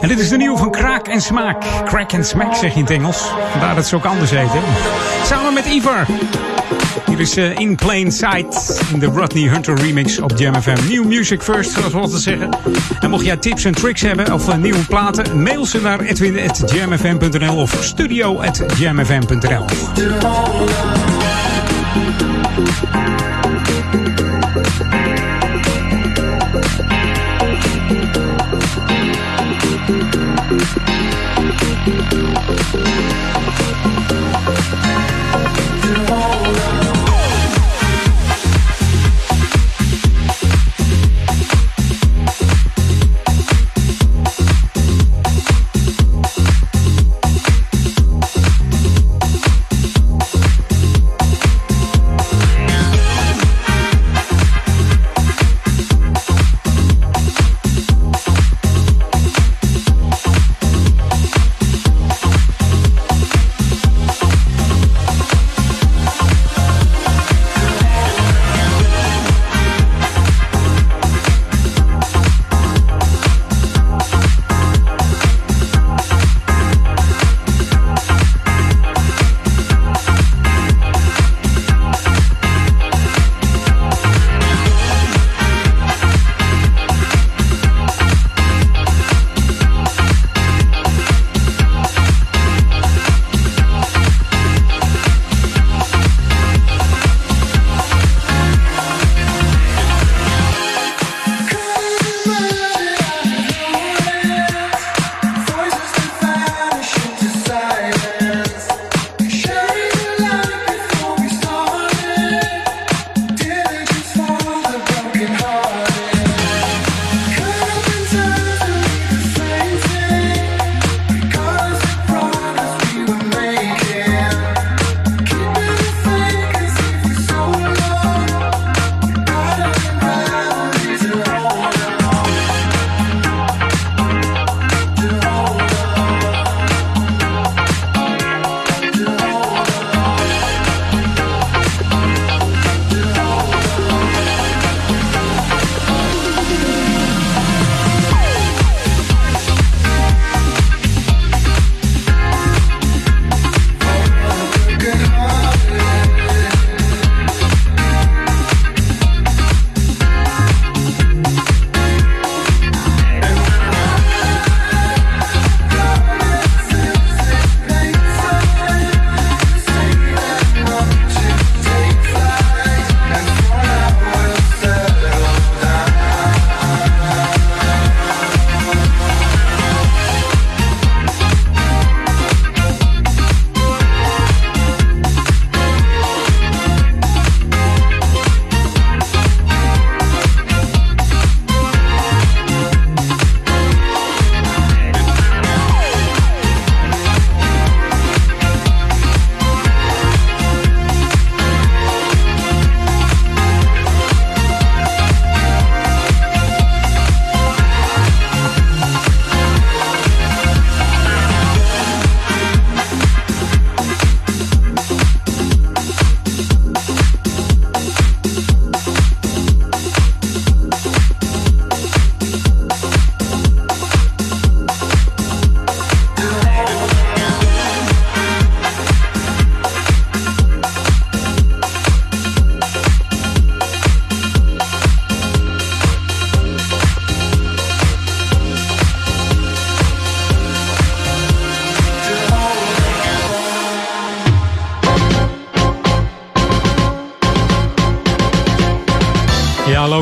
[0.00, 1.62] En dit is de nieuwe van Kraak en Smaak.
[1.84, 3.22] Crack and Smack zeg je in het Engels.
[3.50, 4.48] Vandaar dat ze ook anders heet.
[4.52, 4.60] Hè?
[5.26, 6.06] Samen met Ivar.
[7.06, 10.88] Hier is eh, In Plain Sight in de Rodney Hunter remix op Jam FM.
[10.88, 12.48] New music first, zoals we altijd zeggen.
[13.00, 17.56] En mocht jij tips en tricks hebben of eh, nieuwe platen, mail ze naar edwin.jamfm.nl
[17.56, 19.64] of studio.jamfm.nl.
[20.18, 21.38] Thank
[34.82, 35.27] Ja,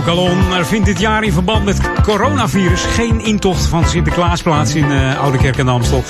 [0.06, 5.20] Er vindt dit jaar in verband met coronavirus geen intocht van Sinterklaas plaats in uh,
[5.20, 6.04] Oude Kerk aan de Amstel.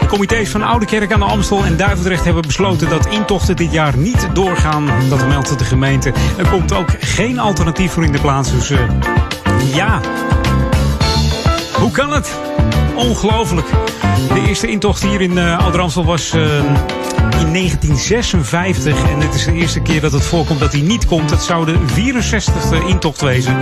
[0.00, 3.72] De comité's van Oude Kerk aan de Amstel en Duivendrecht hebben besloten dat intochten dit
[3.72, 4.90] jaar niet doorgaan.
[5.08, 6.12] Dat meldt de gemeente.
[6.36, 8.52] Er komt ook geen alternatief voor in de plaats.
[8.52, 8.78] Dus uh,
[9.74, 10.00] ja,
[11.74, 12.38] hoe kan het?
[12.94, 13.66] Ongelooflijk.
[14.34, 16.34] De eerste intocht hier in uh, Amstel was
[17.46, 19.10] in 1956.
[19.10, 21.30] En het is de eerste keer dat het voorkomt dat hij niet komt.
[21.30, 23.58] Het zou de 64e intocht wezen.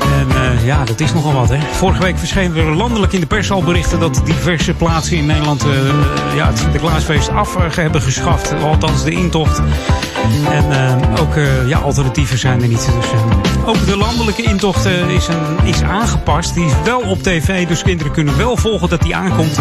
[0.00, 1.48] En uh, ja, dat is nogal wat.
[1.48, 1.58] Hè.
[1.72, 5.64] Vorige week verschenen er landelijk in de pers al berichten dat diverse plaatsen in Nederland
[5.64, 5.72] uh,
[6.34, 8.54] ja, het Sinterklaasfeest af uh, hebben geschaft.
[8.62, 9.60] Althans, de intocht.
[10.50, 11.34] En ook
[11.66, 12.88] ja, alternatieven zijn er niet.
[13.00, 13.10] Dus,
[13.64, 16.54] ook de landelijke intocht is, een, is aangepast.
[16.54, 19.58] Die is wel op tv, dus kinderen kunnen wel volgen dat die aankomt.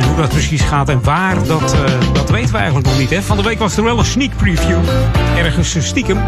[0.00, 1.76] En hoe dat precies gaat en waar, dat,
[2.12, 3.10] dat weten we eigenlijk nog niet.
[3.10, 3.22] Hè.
[3.22, 4.78] Van de week was er wel een sneak preview.
[5.36, 6.18] Ergens stiekem.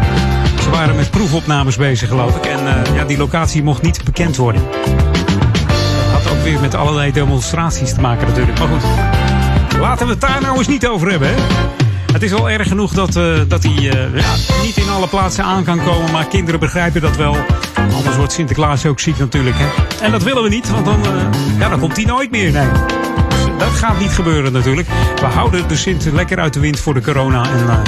[0.61, 2.45] Ze waren met proefopnames bezig, geloof ik.
[2.45, 2.59] En
[2.95, 4.61] ja, die locatie mocht niet bekend worden.
[6.11, 8.59] Had ook weer met allerlei demonstraties te maken natuurlijk.
[8.59, 8.83] Maar goed,
[9.79, 11.27] laten we het daar nou eens niet over hebben.
[11.27, 11.35] Hè?
[12.13, 13.91] Het is wel erg genoeg dat, uh, dat hij uh,
[14.21, 16.11] ja, niet in alle plaatsen aan kan komen.
[16.11, 17.37] Maar kinderen begrijpen dat wel.
[17.93, 19.55] Anders wordt Sinterklaas ook ziek natuurlijk.
[19.59, 19.67] Hè?
[20.05, 22.51] En dat willen we niet, want dan, uh, ja, dan komt hij nooit meer.
[22.51, 22.67] Nee.
[23.29, 24.87] Dus dat gaat niet gebeuren natuurlijk.
[25.15, 27.43] We houden de Sint lekker uit de wind voor de corona.
[27.43, 27.81] En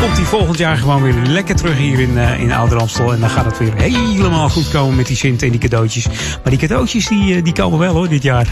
[0.00, 2.78] komt hij volgend jaar gewoon weer lekker terug hier in, uh, in Ouder.
[2.78, 6.06] En dan gaat het weer helemaal goed komen met die Sint en die cadeautjes.
[6.42, 8.46] Maar die cadeautjes die, die komen wel hoor dit jaar.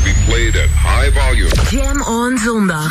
[0.00, 1.50] Should be played at high volume.
[1.68, 2.90] Jam on zondag.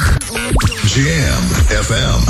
[0.94, 1.44] Jam
[1.86, 2.22] FM.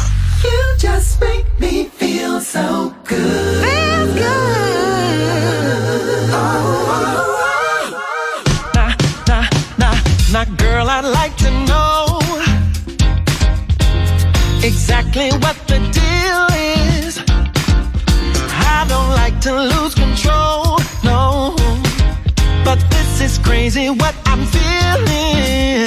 [0.44, 3.64] You just make me feel so good.
[3.66, 4.30] Feel good.
[6.32, 6.38] Oh,
[6.88, 7.12] oh,
[7.96, 8.72] oh.
[8.76, 8.94] Nah,
[9.28, 9.46] nah,
[9.78, 9.96] nah,
[10.32, 12.20] nah, girl, I'd like to know
[14.64, 16.48] exactly what the deal
[17.04, 17.20] is.
[18.72, 19.89] I don't like to lose
[23.60, 25.84] crazy what I'm feeling.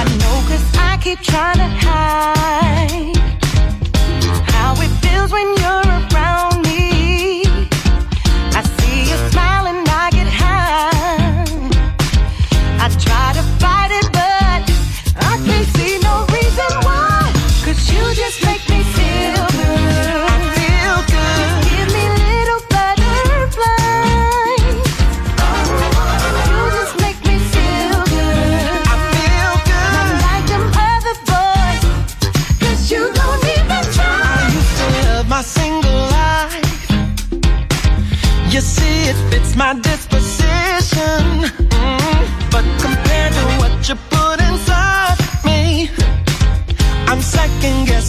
[0.00, 3.16] I know cause I keep trying to hide
[4.52, 6.49] how it feels when you're around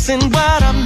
[0.01, 0.80] guessing what I'm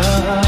[0.00, 0.43] love.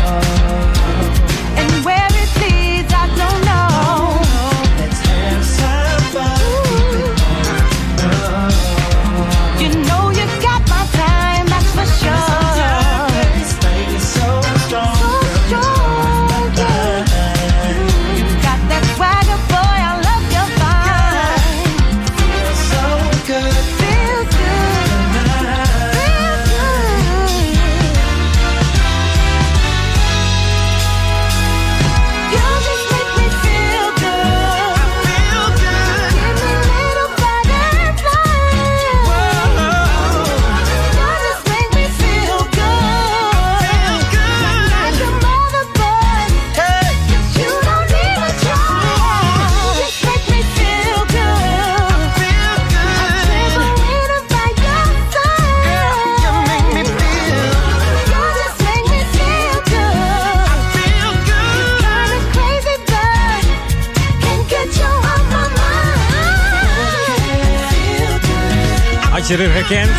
[69.27, 69.90] Had je er herkend?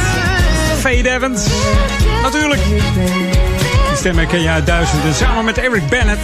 [0.79, 1.47] Fade Evans.
[2.21, 2.61] Natuurlijk.
[3.87, 5.13] Die stem herken je uit duizenden.
[5.13, 6.19] Samen met Eric Bennett.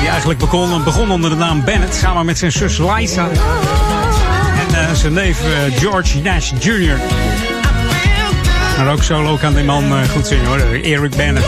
[0.00, 1.94] Die eigenlijk begon, begon onder de naam Bennett.
[1.94, 3.28] Samen met zijn zus Liza.
[4.68, 6.96] En eh, zijn neef eh, George Nash Jr.
[8.76, 10.58] Maar ook solo kan die man eh, goed zingen hoor.
[10.82, 11.46] Eric Bennett.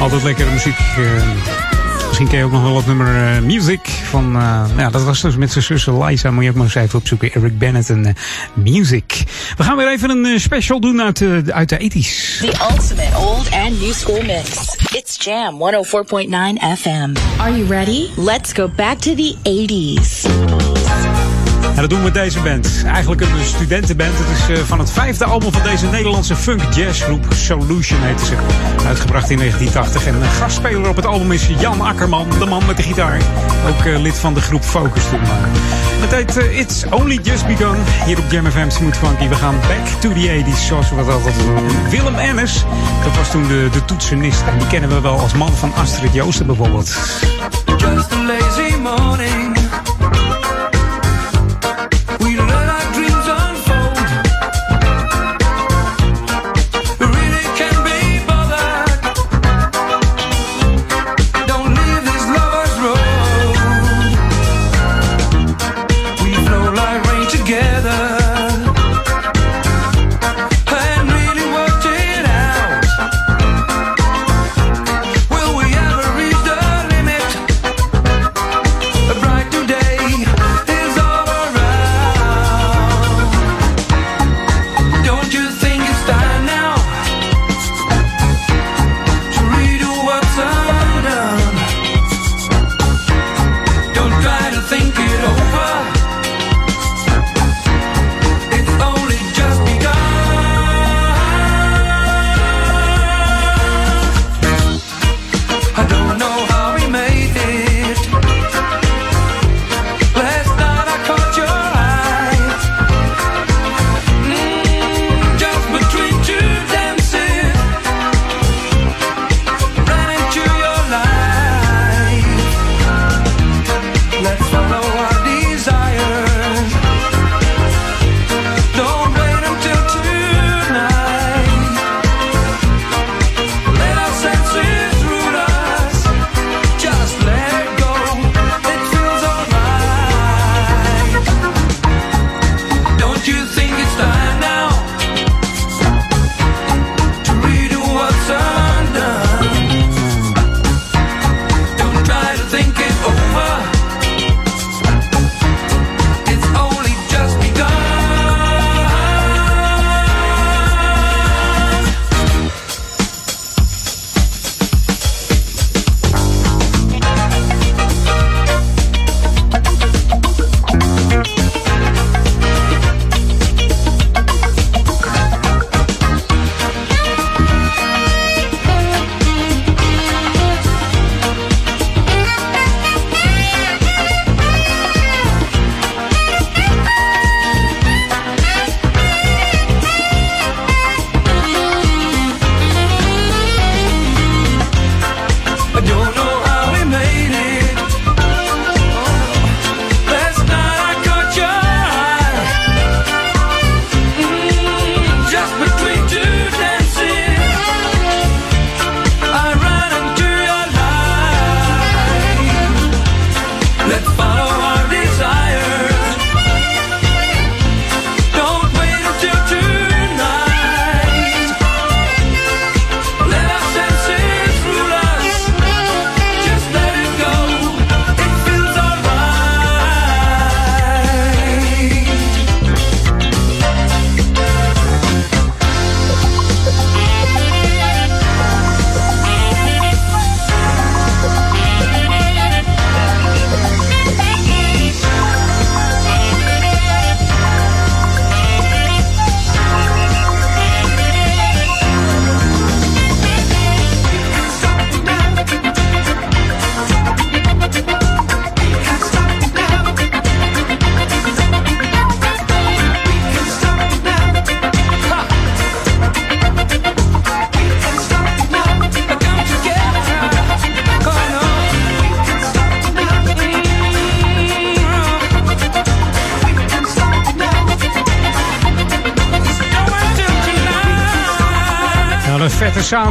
[0.00, 0.76] Altijd lekkere muziek.
[2.20, 4.36] Misschien ken je ook nog wel het nummer eh, Music van...
[4.36, 6.30] eh, ja, dat was dus met zijn zus Liza.
[6.30, 7.32] Moet je ook maar eens even opzoeken.
[7.32, 8.14] Eric Bennett en eh,
[8.54, 9.24] Music.
[9.56, 12.40] We gaan weer even een special doen uit, eh, uit de 80s.
[12.40, 14.76] The ultimate old and new school mix.
[14.92, 17.16] It's Jam 104.9 FM.
[17.38, 18.06] Are you ready?
[18.16, 20.28] Let's go back to the 80s.
[21.74, 22.82] En dat doen we met deze band.
[22.86, 24.12] Eigenlijk een studentenband.
[24.14, 27.26] Het is eh, van het vijfde album van deze Nederlandse funk jazzgroep.
[27.34, 28.34] Solution heette ze.
[28.86, 30.06] Uitgebracht in 1980.
[30.06, 33.20] En een gastspeler op het album is Jan Akkerman, de man met de gitaar.
[33.68, 35.20] Ook eh, lid van de groep Focus toen.
[36.00, 37.76] Het heet eh, It's Only Just Begun.
[38.06, 39.28] Hier op Jam FM Funky.
[39.28, 41.56] We gaan back to the 80s, zoals we dat altijd doen.
[41.56, 42.64] En Willem Ennis,
[43.04, 44.42] dat was toen de, de toetsenist.
[44.52, 46.96] En die kennen we wel als man van Astrid Joosten bijvoorbeeld.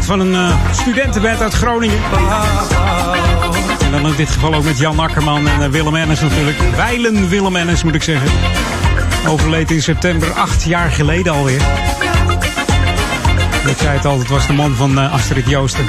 [0.10, 0.34] Van een
[1.26, 1.98] uh, uit Groningen.
[3.81, 6.57] En dan in dit geval ook met Jan Akkerman en uh, Willem Ennis natuurlijk.
[6.76, 8.30] Weilen Willem Ennis moet ik zeggen.
[9.27, 11.61] Overleed in september, acht jaar geleden alweer.
[13.68, 15.86] Ik zei het al, het was de man van uh, Astrid Joosten.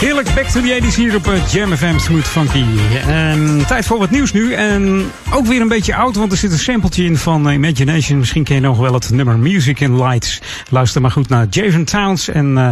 [0.00, 2.64] Heerlijk, back to the 80s hier op Jam FM Smooth Funky.
[3.06, 4.52] En tijd voor wat nieuws nu.
[4.52, 8.18] En ook weer een beetje oud, want er zit een sampletje in van Imagination.
[8.18, 10.40] Misschien ken je nog wel het nummer Music in Lights.
[10.68, 12.70] Luister maar goed naar Javen Towns en uh,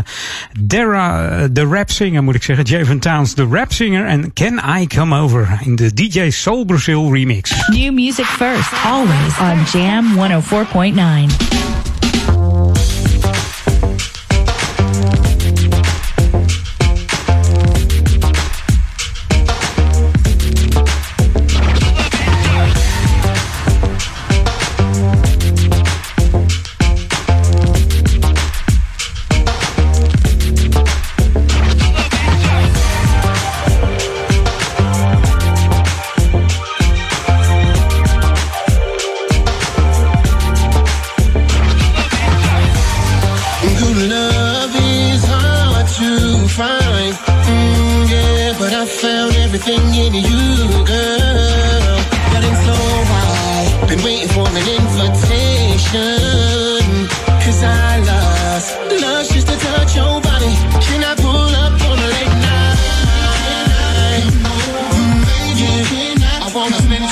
[0.61, 2.65] Dara, uh, de rap singer moet ik zeggen.
[2.65, 4.07] Javen Towns, de rap singer.
[4.07, 7.51] En Can I Come Over in de DJ Soul Brazil remix.
[7.67, 11.78] New music first, always on Jam 104.9.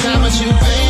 [0.03, 0.86] time as you think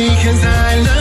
[0.00, 0.99] because I love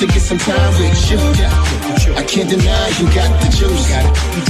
[0.00, 1.20] to get some time with you.
[2.16, 3.84] I can't deny you got the juice.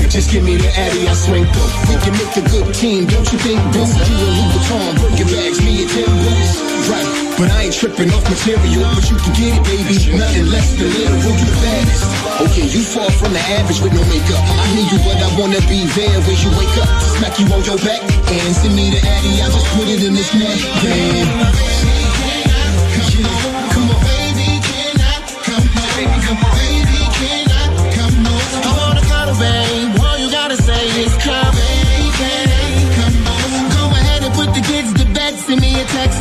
[0.07, 1.71] Just give me the Addy, I swing through.
[1.91, 3.83] We can make a good team, don't you think, boo?
[3.83, 6.55] You a Louis Vuitton, your bags, me and Tim Boots.
[6.87, 7.03] Right,
[7.35, 9.99] but I ain't tripping off material, but you can get it, baby.
[10.15, 12.07] Nothing less than literal, you baddest.
[12.47, 14.39] Okay, you fall from the average with no makeup.
[14.39, 16.87] I hear you, but I wanna be there when you wake up.
[17.19, 20.15] Smack you on your back and send me the Addy, I just put it in
[20.15, 22.10] this neck, man.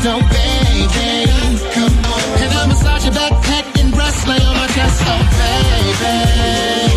[0.02, 1.30] So baby,
[1.74, 2.42] come on.
[2.42, 3.34] And I'll massage your back,
[3.80, 5.02] and breast lay on my chest.
[5.04, 6.89] Oh baby.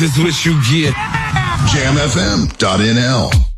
[0.00, 0.94] Is what you get.
[1.72, 3.53] JamFM.nl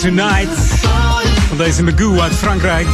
[0.00, 0.58] Tonight.
[1.48, 2.86] Van deze Magoo uit Frankrijk.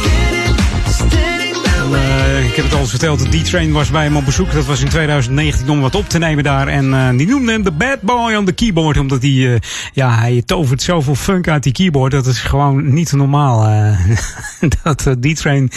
[1.75, 4.51] En, eh, ik heb het al eens verteld, de D-Train was bij hem op bezoek.
[4.51, 6.67] Dat was in 2019 om wat op te nemen daar.
[6.67, 8.97] En eh, die noemde hem de bad boy on the keyboard.
[8.97, 9.59] Omdat hij, eh,
[9.93, 12.11] ja, hij tovert zoveel funk uit die keyboard.
[12.11, 13.69] Dat is gewoon niet normaal.
[14.83, 15.71] dat D-Train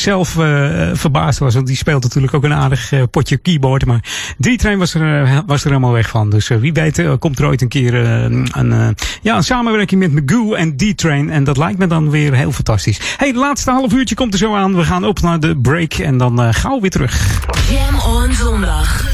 [0.00, 1.54] zelf eh, verbaasd was.
[1.54, 3.86] Want die speelt natuurlijk ook een aardig eh, potje keyboard.
[3.86, 4.00] Maar
[4.40, 6.30] D-Train was er, eh, was er helemaal weg van.
[6.30, 10.76] Dus wie weet komt er ooit een keer een, ja, een samenwerking met Magoo en
[10.76, 11.30] D-Train.
[11.30, 13.00] En dat lijkt me dan weer heel fantastisch.
[13.16, 14.76] Hey, laatste half uurtje komt er zo aan.
[14.76, 17.40] We gaan op naar de break en dan gauw weer terug.
[17.70, 19.04] Jam on zondag.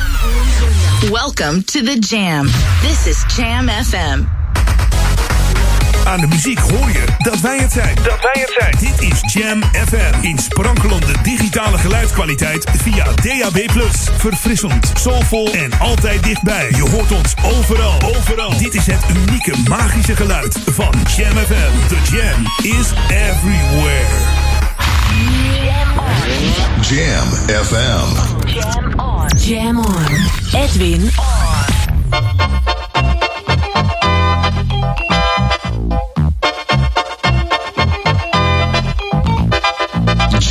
[1.10, 2.46] Welcome to the Jam.
[2.80, 4.45] This is Jam FM.
[6.06, 7.94] Aan de muziek hoor je dat wij het zijn.
[7.94, 8.74] Dat wij het zijn.
[8.78, 10.14] Dit is Jam FM.
[10.20, 13.70] In sprankelende digitale geluidskwaliteit via DAB+.
[14.16, 16.70] Verfrissend, soulvol en altijd dichtbij.
[16.70, 18.02] Je hoort ons overal.
[18.16, 18.58] Overal.
[18.58, 21.88] Dit is het unieke magische geluid van Jam FM.
[21.88, 24.44] The Jam is everywhere.
[26.80, 27.28] Jam
[27.64, 28.48] FM.
[28.48, 29.28] Jam on.
[29.38, 30.06] Jam on.
[30.52, 31.10] Edwin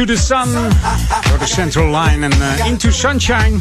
[0.00, 0.52] Into the sun.
[1.28, 3.58] Door de Central Line en eh, Into Sunshine.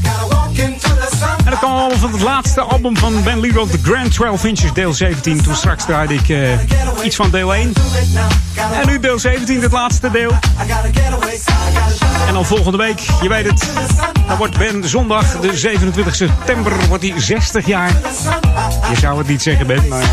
[1.38, 4.74] En dat kwam allemaal van het laatste album van Ben Leroy, The Grand 12 Inches,
[4.74, 5.44] deel 17.
[5.44, 6.52] Toen straks draaide ik eh,
[7.04, 7.74] iets van deel 1.
[8.82, 10.32] En nu deel 17, het laatste deel.
[12.28, 13.70] En dan volgende week, je weet het,
[14.28, 17.92] dan wordt Ben zondag, de 27 september, wordt hij 60 jaar.
[18.90, 20.04] Je zou het niet zeggen, Ben, maar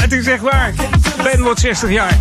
[0.00, 0.72] het is echt waar.
[1.22, 2.18] Ben wordt 60 jaar.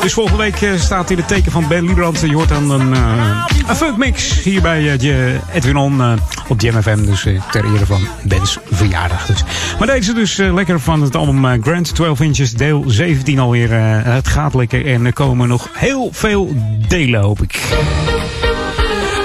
[0.00, 2.20] Dus volgende week eh, staat in het teken van Ben Liebrand.
[2.20, 6.18] Je hoort dan een, uh, een funkmix hier bij uh, Edwin On
[6.48, 7.04] op Jam FM.
[7.04, 9.26] Dus ter ere van Ben's verjaardag.
[9.26, 9.44] Dus.
[9.78, 13.72] Maar deze dus lekker van het album Grand 12 Inches, deel 17 alweer.
[14.04, 16.52] het gaat lekker en er komen nog heel veel
[16.88, 17.60] delen, hoop ik.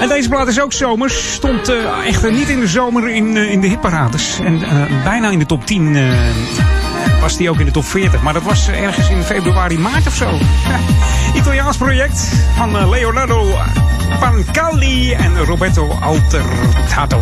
[0.02, 1.34] En deze plaat is ook zomers.
[1.34, 4.40] Stond uh, echter niet in de zomer in, in de hitparades.
[4.40, 4.60] En
[5.04, 5.96] bijna in de top 10
[7.24, 8.22] was die ook in de top 40.
[8.22, 10.38] Maar dat was ergens in februari, maart of zo.
[11.40, 12.20] Italiaans project
[12.56, 13.58] van Leonardo
[14.20, 17.20] Pancaldi en Roberto Altertato.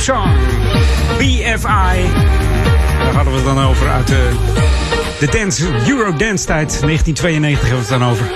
[0.00, 0.34] Song.
[1.18, 2.10] BFI.
[2.98, 4.30] Daar hadden we het dan over uit de,
[5.18, 6.80] de dance, Euro Dance tijd.
[6.80, 8.26] 1992 hebben we het dan over.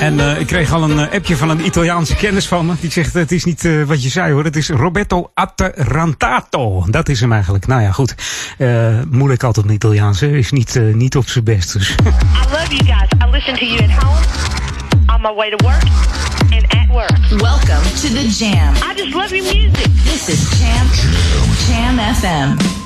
[0.00, 2.74] En uh, ik kreeg al een appje van een Italiaanse kennis van me.
[2.80, 4.44] Die zegt, het is niet uh, wat je zei hoor.
[4.44, 6.84] Het is Roberto Atterantato.
[6.90, 7.66] Dat is hem eigenlijk.
[7.66, 8.14] Nou ja, goed.
[8.58, 10.22] Uh, moeilijk altijd een Italiaans.
[10.22, 11.72] Is niet, niet op zijn best.
[11.72, 11.90] Dus.
[11.90, 11.94] I
[12.50, 13.08] love you guys.
[13.26, 14.18] I listen to you at home.
[15.14, 16.17] On my way to work.
[16.88, 17.40] And at work.
[17.40, 18.74] Welcome to the Jam.
[18.82, 19.86] I just love your music.
[20.04, 20.86] This is Jam,
[21.66, 22.77] Jam FM.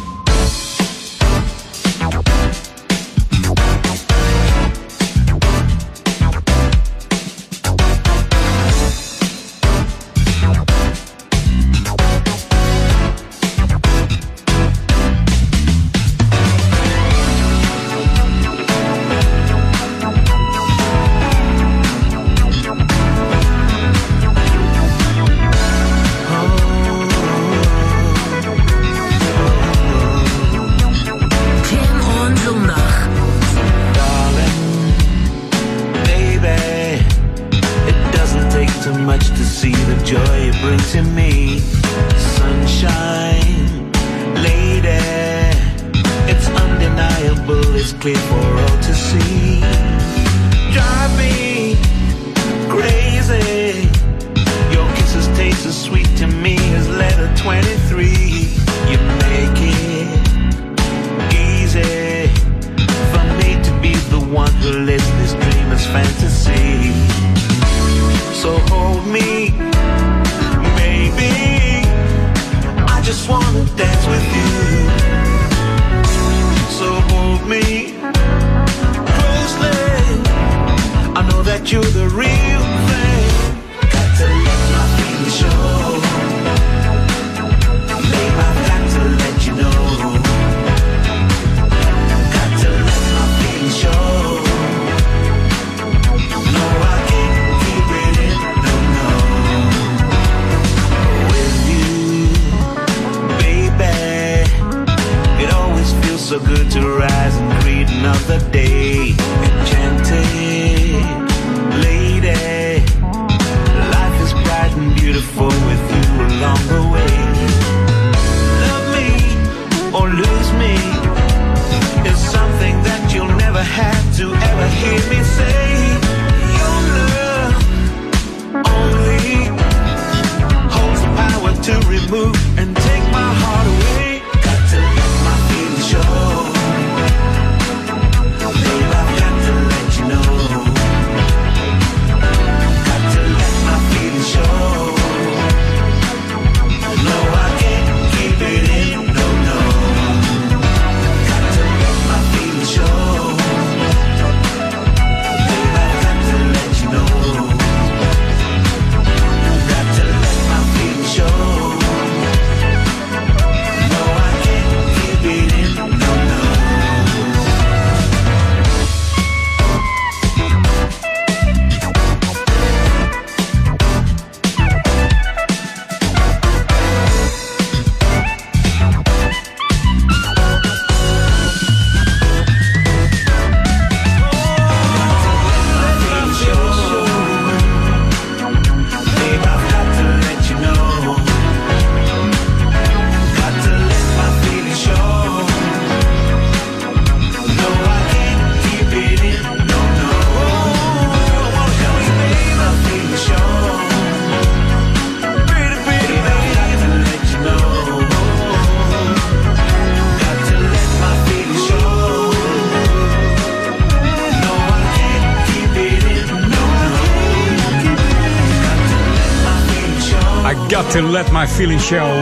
[220.92, 222.20] To let my feeling show.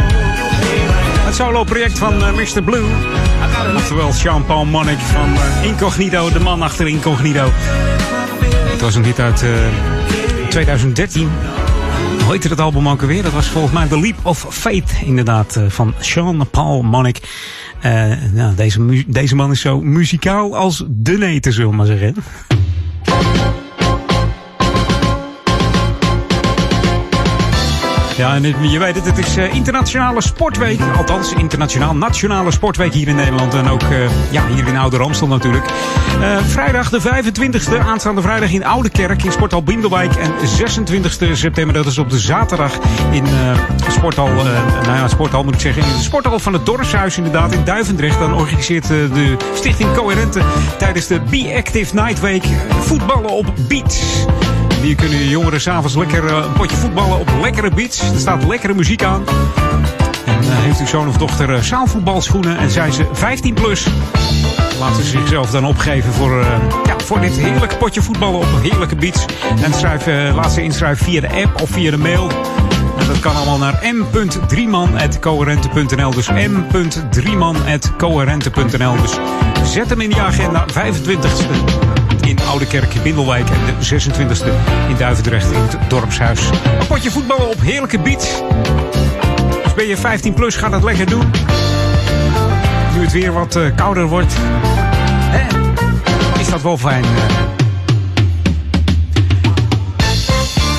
[1.25, 2.63] Het solo-project van eh, Mr.
[2.63, 2.85] Blue.
[3.77, 7.49] Oftewel Jean-Paul Monnik van eh, Incognito, de man achter Incognito.
[8.71, 9.51] Het was een hit uit eh,
[10.49, 11.29] 2013.
[12.23, 13.23] Hoe heette het album ook alweer?
[13.23, 17.21] Dat was volgens mij The Leap of Faith, inderdaad, eh, van Jean-Paul Monnik.
[17.81, 22.15] Eh, nou, deze, deze man is zo muzikaal als de neten, zullen we maar zeggen.
[28.21, 30.81] Ja, en je weet het, het is eh, internationale sportweek.
[30.97, 33.55] Althans, internationaal nationale sportweek hier in Nederland.
[33.55, 35.65] En ook eh, ja, hier in Oude Ramstel natuurlijk.
[36.21, 40.15] Eh, vrijdag de 25e, aanstaande vrijdag in Oude Kerk in Sporthal Bindelwijk.
[40.15, 42.79] En 26e september, dat is op de zaterdag
[43.11, 43.59] in eh,
[43.91, 45.83] Sporthal, nou ja, Sporthal moet ik zeggen.
[45.83, 48.19] In de Sporthal van het Dorpshuis inderdaad in Duivendrecht.
[48.19, 50.41] Dan organiseert de Stichting Coherente
[50.79, 52.45] tijdens de Be Active Night Week
[52.81, 54.27] voetballen op beats.
[54.81, 58.01] Hier kunnen jongeren s'avonds lekker eh, een potje voetballen op lekkere beats.
[58.01, 59.25] Er staat lekkere muziek aan.
[60.27, 63.87] En eh, heeft uw zoon of dochter eh, zaalvoetbalschoenen en zijn ze 15 plus.
[64.79, 66.45] Laten ze zichzelf dan opgeven voor,
[66.85, 69.25] ja, voor dit heerlijke potje voetballen op heerlijke beats.
[69.63, 72.31] En schrijf, laat ze inschrijven via de app of via de mail.
[72.99, 76.11] En dat kan allemaal naar m.drieman.coherente.nl.
[76.11, 78.97] Dus m.drieman.coherente.nl.
[78.97, 79.19] Dus
[79.73, 80.67] zet hem in je agenda.
[80.67, 82.00] 25e
[82.31, 83.49] in Oude Kerk in Bindelwijk.
[83.51, 84.47] En de 26e
[84.89, 86.41] in Duivendrecht in het dorpshuis.
[86.81, 88.43] Een potje voetballen op heerlijke beats.
[89.65, 91.31] Dus ben je 15 plus, ga dat lekker doen.
[92.97, 94.35] Nu het weer wat eh, kouder wordt.
[96.41, 97.05] Is dat wel fijn.
[97.05, 97.09] eh.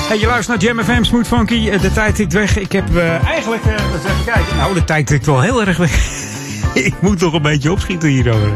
[0.08, 1.68] Hey, je luistert naar Jam FM, Smooth Funky.
[1.68, 2.58] Eh, De tijd tikt weg.
[2.58, 2.96] Ik heb
[3.26, 3.62] eigenlijk...
[3.64, 4.56] eens even kijken.
[4.56, 5.96] Nou, de tijd tikt wel heel erg weg.
[6.86, 8.50] ik moet toch een beetje opschieten hierover.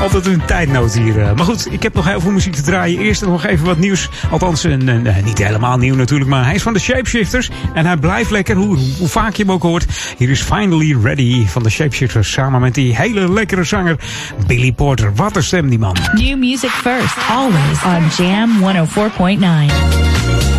[0.00, 1.20] Altijd een tijdnoot hier.
[1.20, 1.34] eh.
[1.34, 2.98] Maar goed, ik heb nog heel veel muziek te draaien.
[3.00, 4.08] Eerst nog even wat nieuws.
[4.30, 7.50] Althans, een, eh, niet helemaal nieuw natuurlijk, maar hij is van de Shapeshifters.
[7.74, 9.86] En hij blijft lekker, hoe, hoe vaak je hem ook hoort.
[10.16, 12.32] Hier is Finally Ready van de Shapeshifters.
[12.32, 13.96] Samen met die hele lekkere zanger
[14.46, 15.14] Billy Porter.
[15.14, 15.96] Wat een stem die man.
[16.14, 20.49] New music first, always on Jam 104.9.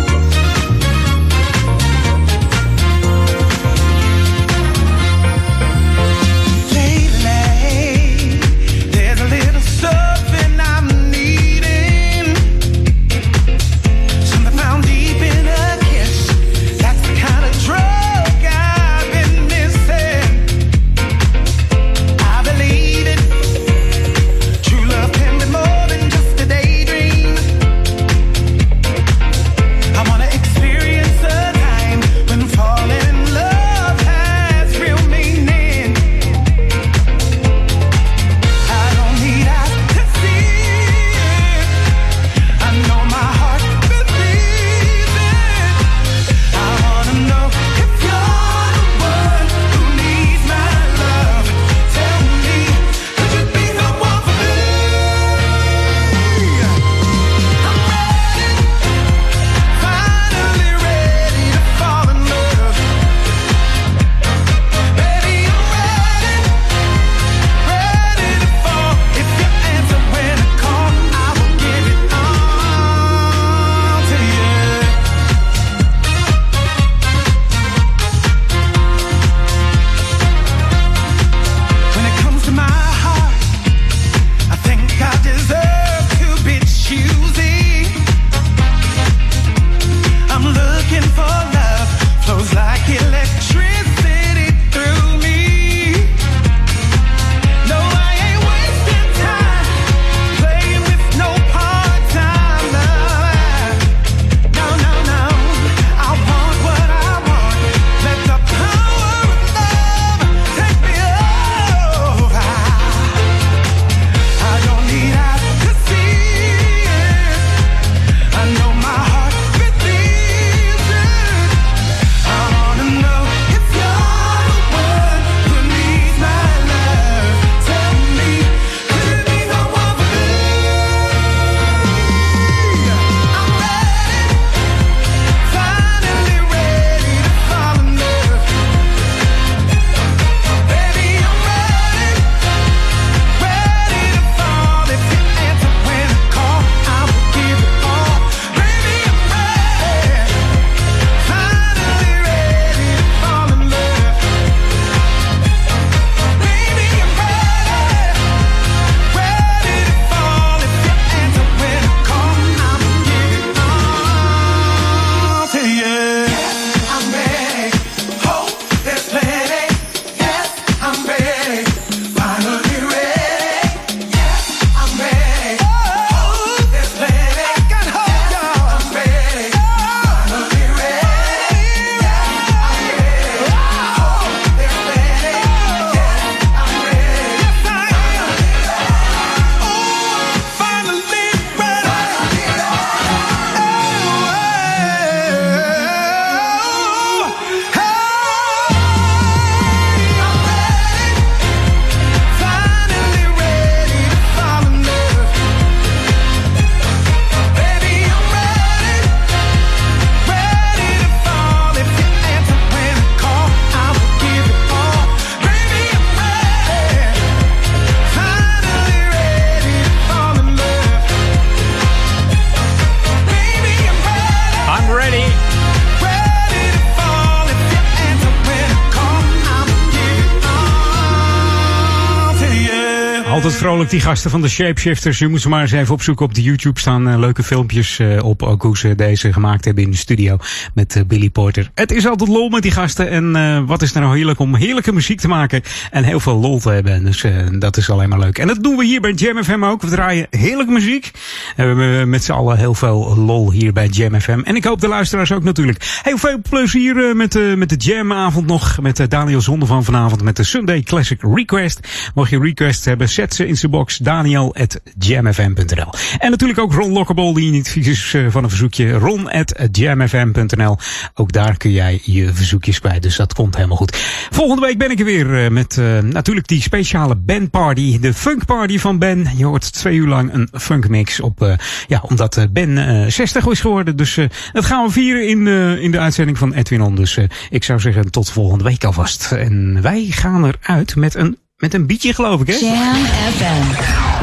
[233.72, 235.18] vrolijk, die gasten van de Shapeshifters.
[235.18, 237.08] Je moet ze maar eens even opzoeken op de YouTube staan.
[237.08, 240.36] eh, leuke filmpjes eh, op ook hoe ze deze gemaakt hebben in de studio
[240.74, 241.70] met eh, Billy Porter.
[241.74, 243.08] Het is altijd lol met die gasten.
[243.08, 246.70] En wat is nou heerlijk om heerlijke muziek te maken en heel veel lol te
[246.70, 247.04] hebben.
[247.04, 247.24] Dus
[247.58, 248.38] dat is alleen maar leuk.
[248.38, 249.82] En dat doen we hier bij Jam FM ook.
[249.82, 251.10] We draaien heerlijke muziek.
[251.56, 254.40] En we hebben met z'n allen heel veel lol hier bij Jam FM.
[254.44, 256.00] En ik hoop de luisteraars ook natuurlijk.
[256.02, 258.80] Heel veel plezier met, met de Jamavond nog.
[258.80, 262.10] Met Daniel Zonde van vanavond met de Sunday Classic Request.
[262.14, 263.96] Mocht je request hebben, zet ze in zijn box.
[263.96, 265.92] Daniel at jamfm.nl.
[266.18, 268.92] En natuurlijk ook Ron die niet vies eh, van een verzoekje.
[268.92, 270.76] Ron at jamfm.nl.
[271.14, 273.02] Ook daar kun jij je verzoekjes kwijt.
[273.02, 273.96] Dus dat komt helemaal goed.
[274.30, 277.98] Volgende week ben ik er weer eh, met eh, natuurlijk die speciale Ben Party.
[278.00, 279.28] De Funk Party van Ben.
[279.36, 281.56] Je hoort twee uur lang een funk mix op,
[281.86, 283.96] ja, omdat Ben eh 60 is geworden.
[283.96, 284.18] Dus
[284.52, 285.46] dat gaan we vieren in,
[285.78, 286.94] in de uitzending van Edwin On.
[286.94, 287.18] Dus
[287.50, 289.32] ik zou zeggen tot volgende week alvast.
[289.32, 292.54] En wij gaan eruit met een, met een beatje geloof ik hè?
[292.54, 292.94] Jam
[293.36, 293.62] FM.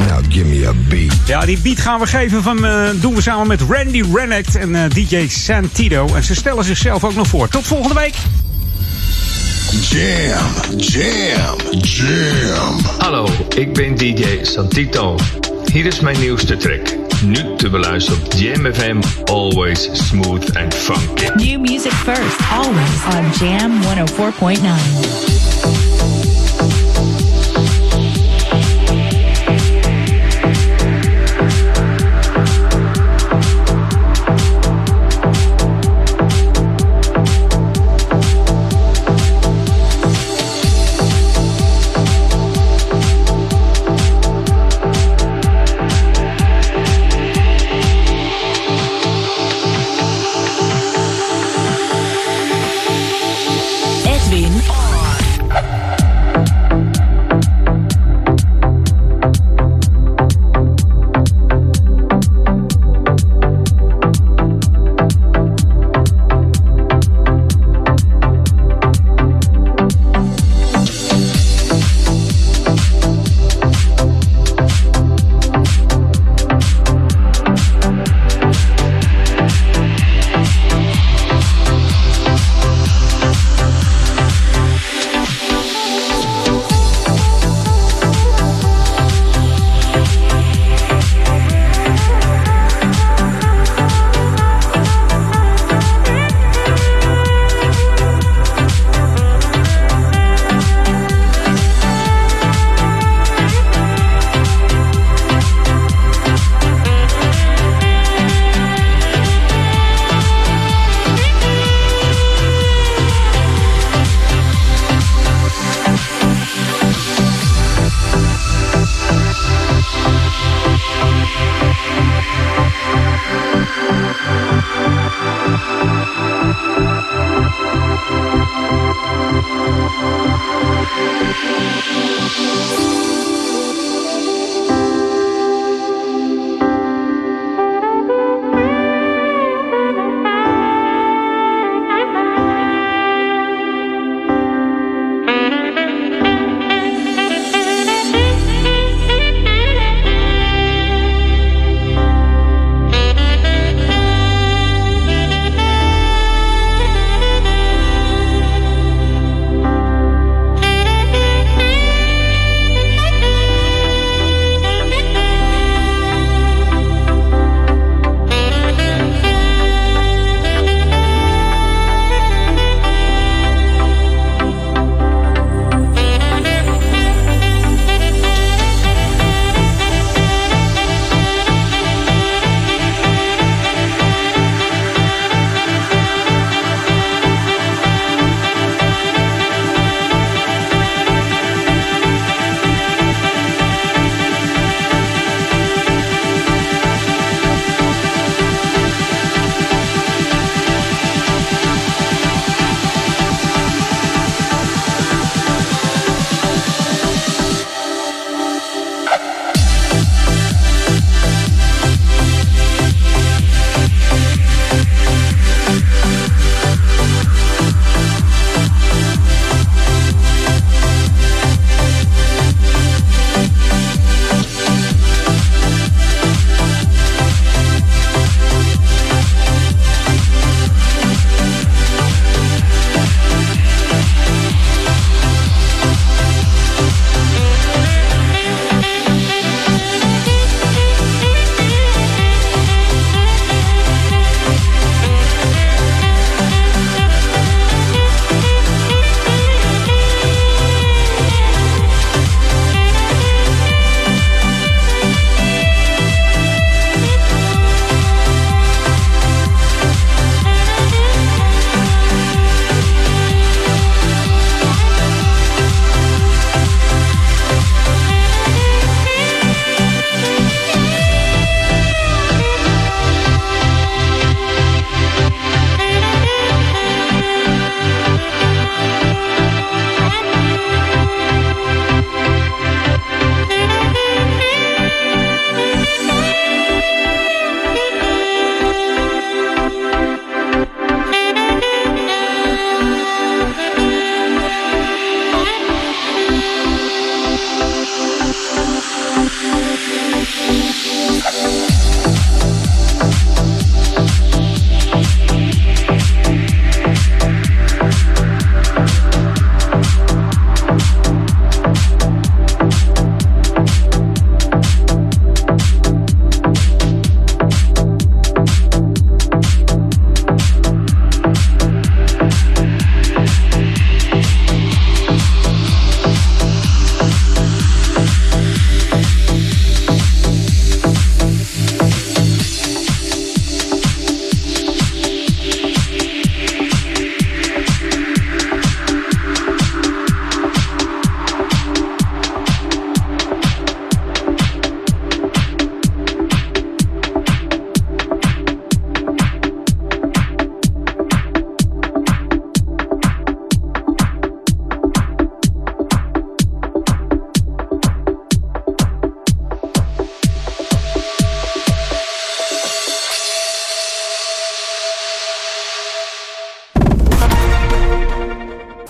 [0.08, 1.12] Now give me a beat.
[1.26, 4.74] Ja, die beat gaan we geven van, eh, doen we samen met Randy Rennecht en
[4.74, 6.14] eh, DJ Santito.
[6.14, 7.48] En ze stellen zichzelf ook nog voor.
[7.48, 8.14] Tot volgende week.
[9.80, 10.46] Jam,
[10.76, 12.78] jam, jam.
[12.98, 15.16] Hallo, ik ben DJ Santito.
[15.72, 16.96] Hier is mijn nieuwste track.
[17.24, 21.26] Nu te beluisteren op Jam FM, always smooth and funky.
[21.34, 25.89] New music first, always on Jam 104.9.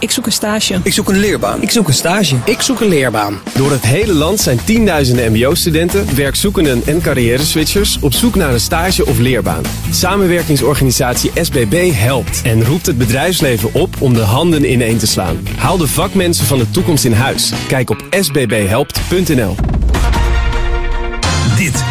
[0.00, 0.80] Ik zoek een stage.
[0.82, 1.62] Ik zoek een leerbaan.
[1.62, 2.36] Ik zoek een stage.
[2.44, 3.40] Ik zoek een leerbaan.
[3.54, 9.06] Door het hele land zijn tienduizenden mbo-studenten, werkzoekenden en carrière-switchers op zoek naar een stage
[9.06, 9.62] of leerbaan.
[9.90, 15.48] Samenwerkingsorganisatie SBB helpt en roept het bedrijfsleven op om de handen ineen te slaan.
[15.56, 17.52] Haal de vakmensen van de toekomst in huis.
[17.68, 19.79] Kijk op sbbhelpt.nl.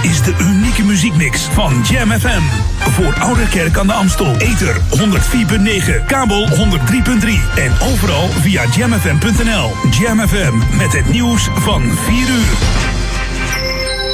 [0.01, 2.41] Is de unieke muziekmix van Jam FM.
[2.91, 4.35] Voor Oude Kerk aan de Amstel.
[4.37, 6.55] Ether 104.9, kabel 103.3
[7.55, 9.71] en overal via jamfm.nl.
[9.99, 12.57] Jam FM met het nieuws van 4 uur.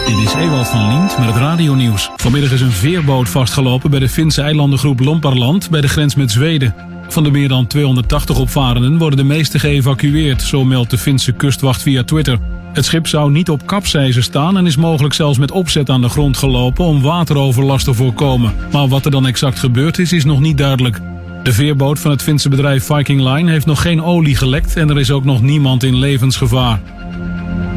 [0.06, 2.12] Dit is Ewald van Lient met het radionieuws.
[2.16, 6.95] Vanmiddag is een veerboot vastgelopen bij de Finse eilandengroep Lomparland bij de grens met Zweden.
[7.08, 11.82] Van de meer dan 280 opvarenden worden de meeste geëvacueerd, zo meldt de Finse kustwacht
[11.82, 12.40] via Twitter.
[12.74, 16.10] Het schip zou niet op kapseizen staan en is mogelijk zelfs met opzet aan de
[16.10, 18.54] grond gelopen om wateroverlast te voorkomen.
[18.72, 21.00] Maar wat er dan exact gebeurd is, is nog niet duidelijk.
[21.44, 25.00] De veerboot van het Finse bedrijf Viking Line heeft nog geen olie gelekt en er
[25.00, 26.80] is ook nog niemand in levensgevaar.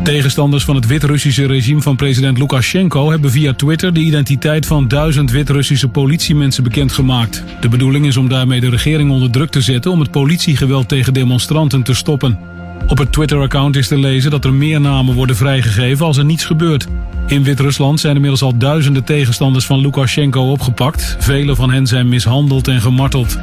[0.02, 5.30] Tegenstanders van het Wit-Russische regime van president Lukashenko hebben via Twitter de identiteit van duizend
[5.30, 7.44] Wit-Russische politiemensen bekendgemaakt.
[7.60, 11.14] De bedoeling is om daarmee de regering onder druk te zetten om het politiegeweld tegen
[11.14, 12.38] demonstranten te stoppen.
[12.86, 16.44] Op het Twitter-account is te lezen dat er meer namen worden vrijgegeven als er niets
[16.44, 16.86] gebeurt.
[17.26, 21.16] In Wit-Rusland zijn inmiddels al duizenden tegenstanders van Lukashenko opgepakt.
[21.18, 23.38] Vele van hen zijn mishandeld en gemarteld.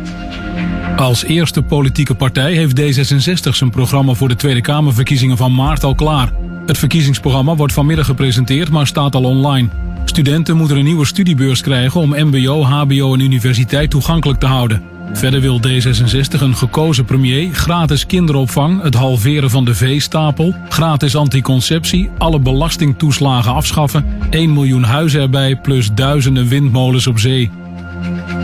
[0.95, 5.95] Als eerste politieke partij heeft D66 zijn programma voor de Tweede Kamerverkiezingen van maart al
[5.95, 6.31] klaar.
[6.65, 9.69] Het verkiezingsprogramma wordt vanmiddag gepresenteerd, maar staat al online.
[10.05, 14.83] Studenten moeten een nieuwe studiebeurs krijgen om MBO, HBO en universiteit toegankelijk te houden.
[15.13, 22.09] Verder wil D66 een gekozen premier, gratis kinderopvang, het halveren van de veestapel, gratis anticonceptie,
[22.17, 27.51] alle belastingtoeslagen afschaffen, 1 miljoen huizen erbij plus duizenden windmolens op zee.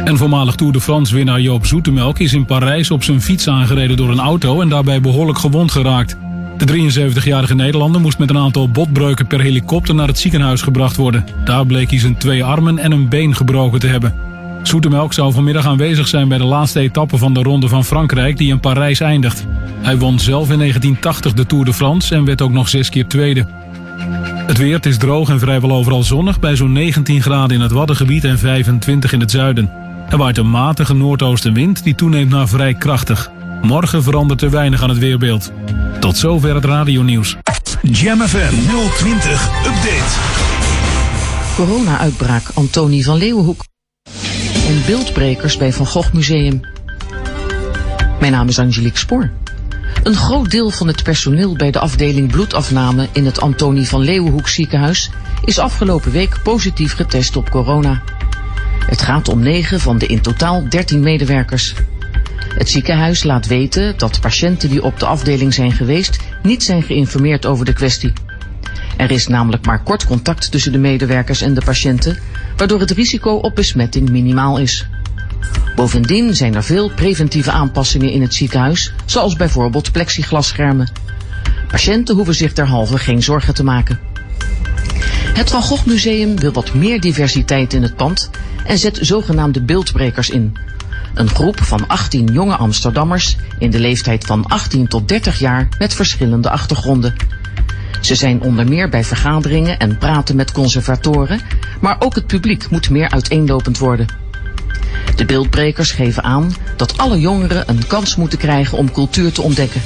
[0.06, 3.98] En voormalig Tour de France winnaar Joop Zoetemelk is in Parijs op zijn fiets aangereden
[3.98, 6.18] door een auto en daarbij behoorlijk gewond geraakt.
[6.66, 11.26] De 73-jarige Nederlander moest met een aantal botbreuken per helikopter naar het ziekenhuis gebracht worden.
[11.46, 14.16] Daar bleek hij zijn twee armen en een been gebroken te hebben.
[14.64, 18.50] Zoetemelk zou vanmiddag aanwezig zijn bij de laatste etappe van de Ronde van Frankrijk die
[18.50, 19.46] in Parijs eindigt.
[19.82, 23.08] Hij won zelf in 1980 de Tour de France en werd ook nog zes keer
[23.08, 23.46] tweede.
[24.48, 27.72] Het weer het is droog en vrijwel overal zonnig bij zo'n 19 graden in het
[27.72, 29.72] Waddengebied en 25 in het zuiden.
[30.10, 33.32] Er waait een matige noordoostenwind die toeneemt naar vrij krachtig.
[33.62, 35.52] Morgen verandert er weinig aan het weerbeeld.
[36.00, 37.38] Tot zover het radionieuws.
[37.82, 38.54] Jam FM
[38.98, 40.20] 020 Update.
[41.56, 43.64] Corona-uitbraak Antonie van Leeuwenhoek.
[44.68, 46.62] En beeldbrekers bij Van Gogh Museum.
[48.20, 49.32] Mijn naam is Angelique Spoor.
[50.04, 54.48] Een groot deel van het personeel bij de afdeling bloedafname in het Antonie van Leeuwenhoek
[54.48, 55.10] ziekenhuis
[55.46, 58.02] is afgelopen week positief getest op corona.
[58.86, 61.74] Het gaat om 9 van de in totaal 13 medewerkers.
[62.62, 67.46] Het ziekenhuis laat weten dat patiënten die op de afdeling zijn geweest niet zijn geïnformeerd
[67.46, 68.14] over de kwestie.
[68.98, 72.18] Er is namelijk maar kort contact tussen de medewerkers en de patiënten,
[72.58, 74.88] waardoor het risico op besmetting minimaal is.
[75.76, 80.90] Bovendien zijn er veel preventieve aanpassingen in het ziekenhuis, zoals bijvoorbeeld plexiglasschermen.
[81.68, 84.00] Patiënten hoeven zich derhalve geen zorgen te maken.
[85.34, 88.30] Het Van Gogh Museum wil wat meer diversiteit in het pand
[88.66, 90.58] en zet zogenaamde beeldbrekers in.
[91.14, 95.94] Een groep van 18 jonge Amsterdammers in de leeftijd van 18 tot 30 jaar met
[95.94, 97.16] verschillende achtergronden.
[98.02, 101.42] Ze zijn onder meer bij vergaderingen en praten met conservatoren,
[101.82, 104.08] maar ook het publiek moet meer uiteenlopend worden.
[105.16, 109.82] De beeldbrekers geven aan dat alle jongeren een kans moeten krijgen om cultuur te ontdekken.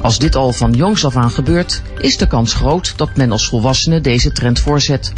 [0.00, 3.48] Als dit al van jongs af aan gebeurt, is de kans groot dat men als
[3.48, 5.12] volwassene deze trend voorzet.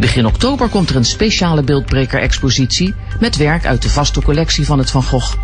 [0.00, 4.90] Begin oktober komt er een speciale beeldbreker-expositie met werk uit de vaste collectie van het
[4.90, 5.34] Van Gogh.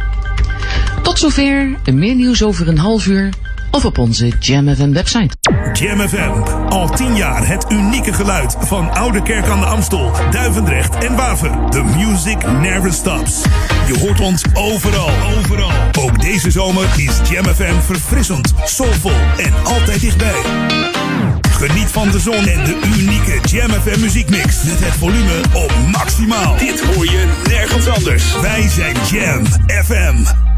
[1.03, 3.29] Tot zover, meer nieuws over een half uur
[3.71, 5.37] of op onze Jam FM website.
[5.73, 10.95] Jam FM, al tien jaar het unieke geluid van Oude Kerk aan de Amstel, Duivendrecht
[11.05, 11.71] en Waver.
[11.71, 13.43] The music never stops.
[13.87, 15.71] Je hoort ons overal, overal.
[15.99, 20.43] Ook deze zomer is Jam FM verfrissend, soulvol en altijd dichtbij.
[21.61, 24.63] Geniet van de zon en de unieke Jam FM muziekmix.
[24.63, 26.57] Met het volume op maximaal.
[26.57, 28.41] Dit hoor je nergens anders.
[28.41, 29.45] Wij zijn Jam
[29.85, 30.50] FM.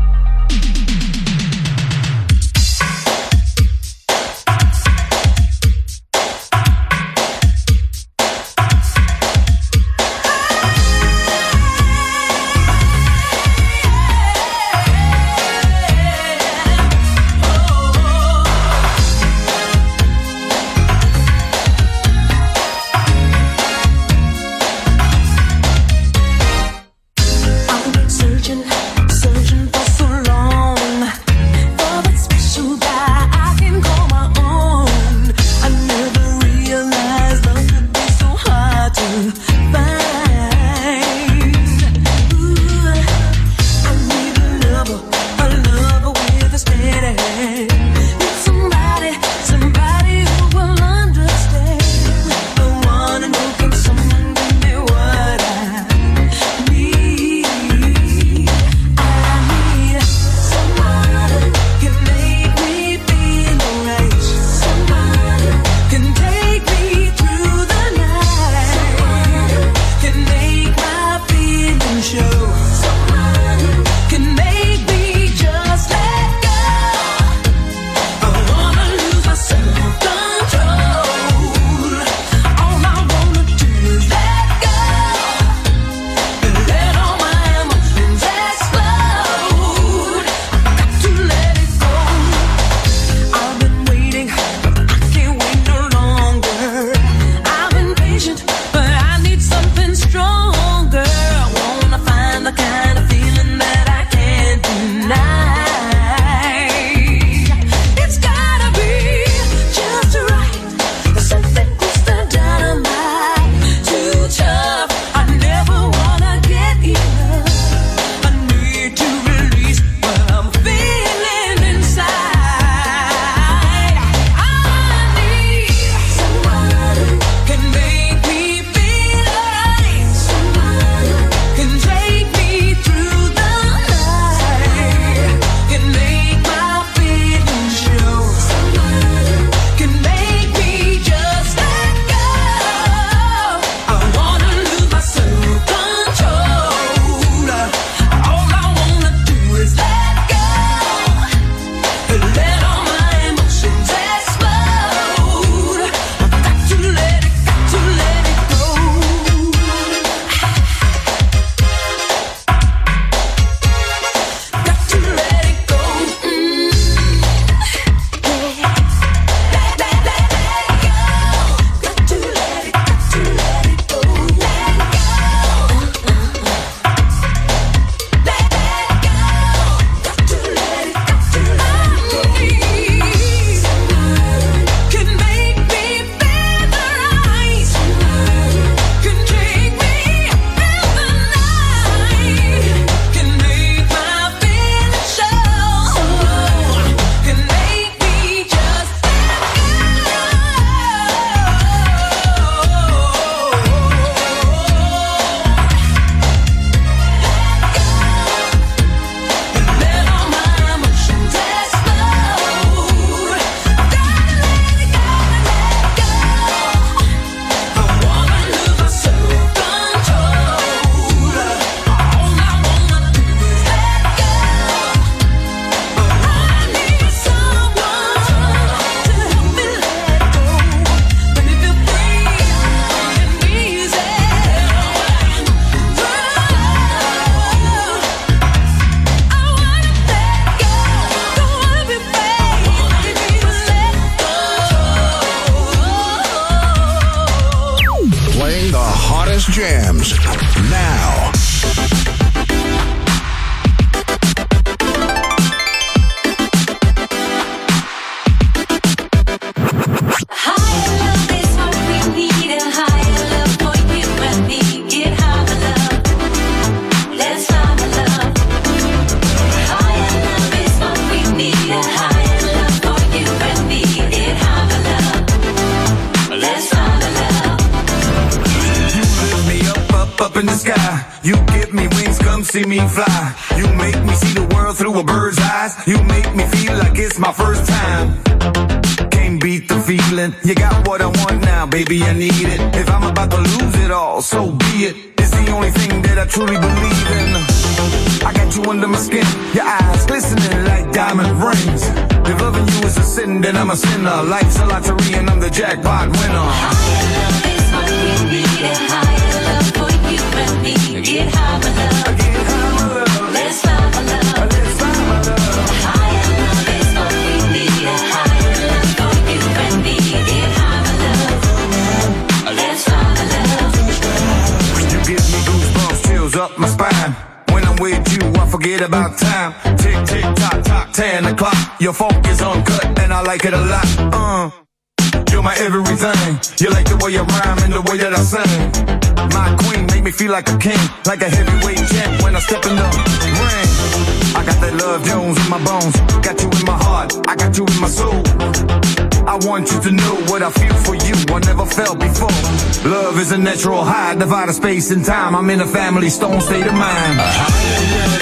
[354.90, 355.36] In time.
[355.36, 357.20] I'm in a family stone state of mind.
[357.20, 358.21] Uh-huh.